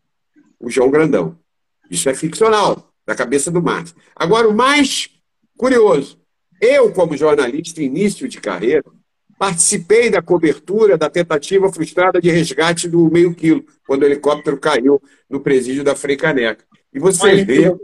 [0.59, 1.37] o João Grandão.
[1.89, 3.95] Isso é ficcional, da cabeça do Márcio.
[4.15, 5.09] Agora, o mais
[5.57, 6.19] curioso,
[6.61, 8.85] eu, como jornalista, início de carreira,
[9.37, 15.01] participei da cobertura da tentativa frustrada de resgate do meio quilo, quando o helicóptero caiu
[15.29, 16.63] no presídio da Frei Caneca.
[16.93, 17.75] E você Olha vê,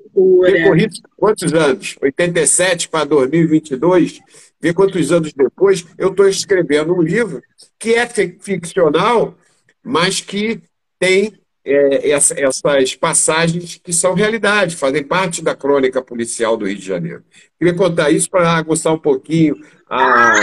[0.52, 1.95] decorrido quantos anos?
[2.02, 4.20] 87 para 2022,
[4.62, 7.41] vê quantos anos depois, eu estou escrevendo um livro
[7.80, 9.36] que é ficcional,
[9.84, 10.62] mas que
[11.00, 11.34] tem
[11.66, 16.86] é, essa, essas passagens que são realidade, fazem parte da crônica policial do Rio de
[16.86, 17.24] Janeiro.
[17.58, 19.56] Queria contar isso para aguçar um pouquinho
[19.89, 20.34] a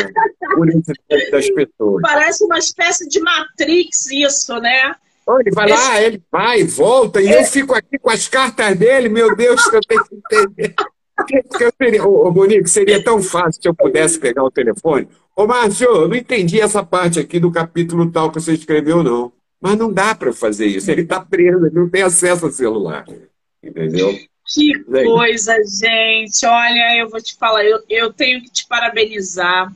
[1.31, 2.03] das pessoas.
[2.03, 4.95] Parece uma espécie de Matrix isso, né?
[5.41, 5.89] Ele vai Esse...
[5.89, 9.77] lá, ele vai, volta, e eu fico aqui com as cartas dele, meu Deus, que
[9.77, 10.75] eu tenho que entender.
[11.59, 15.09] Eu seria, ô, Monique, seria tão fácil se eu pudesse pegar o telefone.
[15.35, 19.33] Ô, Márcio, eu não entendi essa parte aqui do capítulo tal que você escreveu, não.
[19.61, 20.91] Mas não dá para fazer isso.
[20.91, 23.05] Ele está preso, ele não tem acesso ao celular.
[23.63, 24.15] Entendeu?
[24.47, 26.47] Que coisa, gente.
[26.47, 29.73] Olha, eu vou te falar, eu, eu tenho que te parabenizar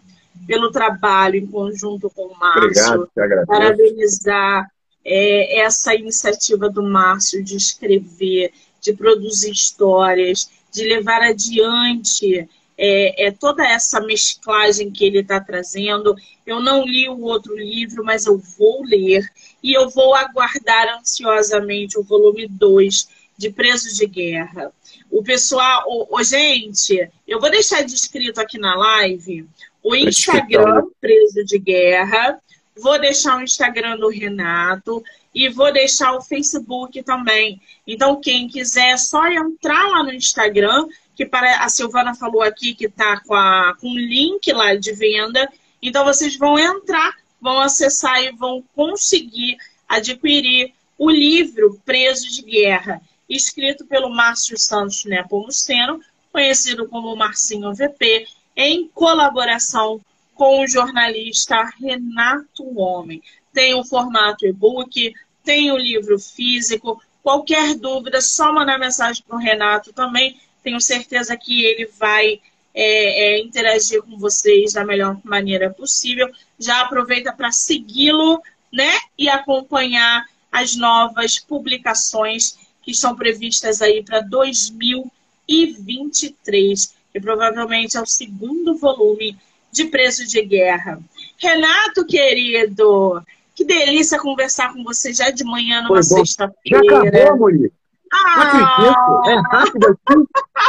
[0.46, 3.08] pelo trabalho em conjunto com o Márcio.
[3.14, 4.70] Obrigado, parabenizar
[5.04, 12.48] é, essa iniciativa do Márcio de escrever, de produzir histórias, de levar adiante
[12.82, 16.16] é, é, toda essa mesclagem que ele está trazendo.
[16.46, 19.28] Eu não li o outro livro, mas eu vou ler
[19.62, 24.72] e eu vou aguardar ansiosamente o volume 2 de Presos de Guerra.
[25.10, 29.46] O pessoal, o, o, gente, eu vou deixar descrito aqui na live
[29.82, 32.40] o Instagram Preso de Guerra
[32.80, 35.04] vou deixar o Instagram do Renato
[35.34, 37.60] e vou deixar o Facebook também.
[37.86, 42.74] Então, quem quiser, é só entrar lá no Instagram, que para a Silvana falou aqui
[42.74, 45.48] que está com, a, com um link lá de venda.
[45.80, 49.56] Então, vocês vão entrar, vão acessar e vão conseguir
[49.88, 56.00] adquirir o livro Preso de Guerra, escrito pelo Márcio Santos Nepomuceno,
[56.32, 58.26] conhecido como Marcinho VP,
[58.60, 60.00] em colaboração
[60.34, 63.22] com o jornalista Renato Homem.
[63.54, 67.02] tem o formato e-book, tem o livro físico.
[67.22, 70.38] Qualquer dúvida, só mandar mensagem para o Renato também.
[70.62, 72.38] Tenho certeza que ele vai
[72.74, 76.30] é, é, interagir com vocês da melhor maneira possível.
[76.58, 78.92] Já aproveita para segui-lo, né?
[79.16, 88.06] E acompanhar as novas publicações que estão previstas aí para 2023, que provavelmente é o
[88.06, 89.36] segundo volume
[89.72, 91.00] de Preço de Guerra.
[91.38, 93.22] Renato, querido,
[93.54, 96.84] que delícia conversar com você já de manhã numa sexta-feira.
[96.84, 97.72] Já acabou, Monique?
[98.12, 98.36] Ah!
[98.36, 99.30] Não acredito.
[99.30, 100.26] É rápido assim.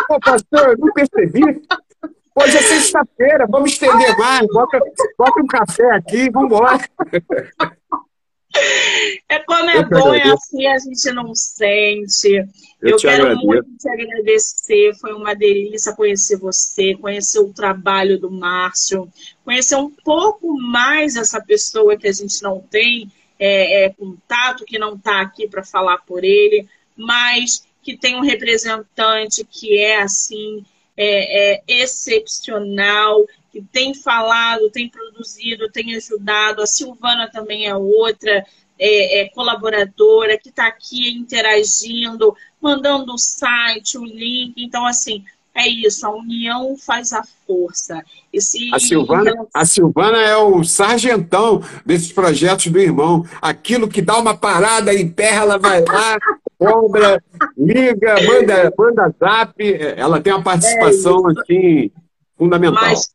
[0.08, 1.42] Pô, pastor, eu não percebi.
[2.34, 4.48] Hoje é sexta-feira, vamos estender mais.
[4.48, 4.80] Bota,
[5.18, 6.80] bota um café aqui, vamos embora.
[9.30, 12.28] É quando é bom e assim a gente não sente.
[12.82, 13.46] Eu, eu quero agradeço.
[13.46, 14.94] muito te agradecer.
[15.00, 19.12] Foi uma delícia conhecer você, conhecer o trabalho do Márcio,
[19.46, 24.78] conhecer um pouco mais essa pessoa que a gente não tem é, é, contato, que
[24.78, 30.64] não está aqui para falar por ele, mas que tem um representante que é assim
[30.96, 36.62] é, é excepcional que tem falado, tem produzido, tem ajudado.
[36.62, 38.46] A Silvana também é outra
[38.80, 44.54] é, é colaboradora que está aqui interagindo, mandando o site, o link.
[44.58, 45.24] Então, assim,
[45.54, 48.02] é isso, a união faz a força.
[48.32, 48.74] Esse...
[48.74, 53.26] A, Silvana, a Silvana é o sargentão desses projetos do irmão.
[53.42, 56.18] Aquilo que dá uma parada em terra, ela vai lá,
[56.58, 57.22] compra,
[57.58, 59.54] liga, manda, manda zap.
[59.98, 61.92] Ela tem uma participação é assim,
[62.38, 62.82] fundamental.
[62.82, 63.12] Mas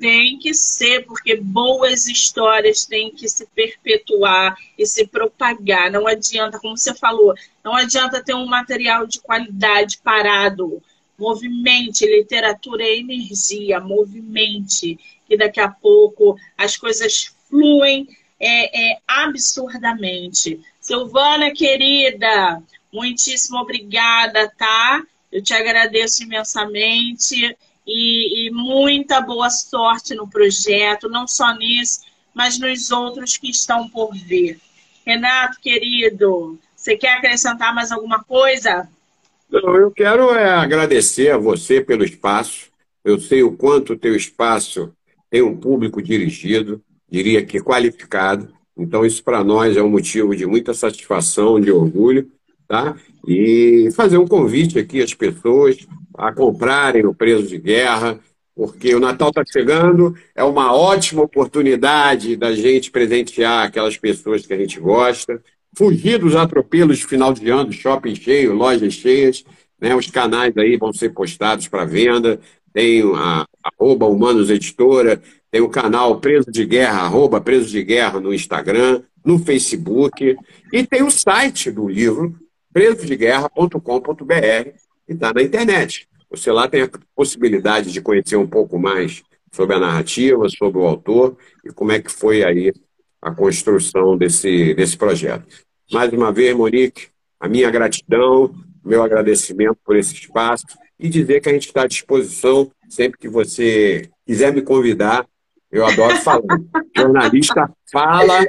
[0.00, 5.90] tem que ser, porque boas histórias têm que se perpetuar e se propagar.
[5.90, 10.82] Não adianta, como você falou, não adianta ter um material de qualidade parado.
[11.18, 18.08] Movimente, literatura é energia, movimente, que daqui a pouco as coisas fluem
[18.40, 20.60] é, é, absurdamente.
[20.80, 25.02] Silvana, querida, muitíssimo obrigada, tá?
[25.30, 27.56] Eu te agradeço imensamente
[27.86, 32.00] e, e muita boa sorte no projeto, não só nesse,
[32.34, 34.58] mas nos outros que estão por vir.
[35.06, 38.88] Renato, querido, você quer acrescentar mais alguma coisa?
[39.50, 42.70] Eu quero é, agradecer a você pelo espaço.
[43.04, 44.92] Eu sei o quanto o teu espaço
[45.30, 48.52] tem um público dirigido, diria que qualificado.
[48.76, 52.30] Então, isso para nós é um motivo de muita satisfação, de orgulho,
[52.74, 52.96] tá?
[53.26, 58.18] E fazer um convite aqui às pessoas a comprarem o preso de guerra,
[58.54, 64.52] porque o Natal está chegando, é uma ótima oportunidade da gente presentear aquelas pessoas que
[64.52, 65.40] a gente gosta,
[65.76, 69.44] fugir dos atropelos de final de ano, shopping cheio, lojas cheias,
[69.80, 69.94] né?
[69.94, 72.40] os canais aí vão ser postados para venda,
[72.72, 78.20] tem a arroba Humanos Editora, tem o canal Preso de Guerra, arroba Preso de Guerra
[78.20, 80.36] no Instagram, no Facebook,
[80.72, 82.36] e tem o site do livro,
[82.74, 84.68] presodeguerra.com.br,
[85.08, 86.08] e está na internet.
[86.28, 89.22] Você lá tem a possibilidade de conhecer um pouco mais
[89.52, 92.72] sobre a narrativa, sobre o autor e como é que foi aí
[93.22, 95.46] a construção desse, desse projeto.
[95.92, 97.06] Mais uma vez, Monique,
[97.38, 98.52] a minha gratidão,
[98.84, 100.66] meu agradecimento por esse espaço
[100.98, 105.24] e dizer que a gente está à disposição sempre que você quiser me convidar.
[105.70, 106.42] Eu adoro falar.
[106.96, 108.46] Jornalista fala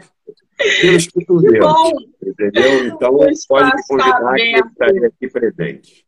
[0.58, 2.04] pelos cotovelos.
[2.22, 2.88] Entendeu?
[2.88, 6.06] Então, pode convidar que eu estarei aqui presente.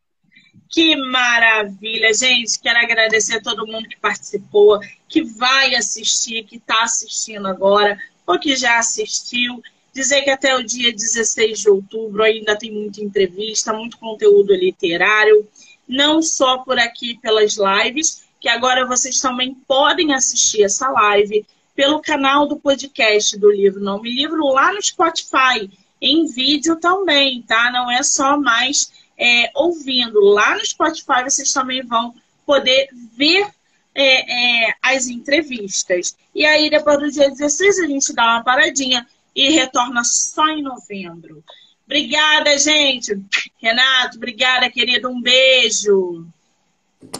[0.69, 2.59] Que maravilha, gente.
[2.59, 8.37] Quero agradecer a todo mundo que participou, que vai assistir, que está assistindo agora, ou
[8.39, 9.61] que já assistiu.
[9.93, 15.47] Dizer que até o dia 16 de outubro ainda tem muita entrevista, muito conteúdo literário,
[15.87, 21.45] não só por aqui pelas lives, que agora vocês também podem assistir essa live
[21.77, 25.69] pelo canal do podcast do livro Nome Livro lá no Spotify,
[26.01, 27.71] em vídeo também, tá?
[27.71, 32.15] Não é só mais é, ouvindo lá no Spotify, vocês também vão
[32.47, 33.47] poder ver
[33.93, 36.17] é, é, as entrevistas.
[36.33, 39.05] E aí, depois do dia 16, a gente dá uma paradinha
[39.35, 41.43] e retorna só em novembro.
[41.85, 43.21] Obrigada, gente.
[43.61, 45.09] Renato, obrigada, querido.
[45.09, 46.25] Um beijo.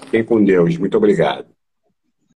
[0.06, 0.76] Fiquem com Deus.
[0.78, 1.57] Muito obrigado.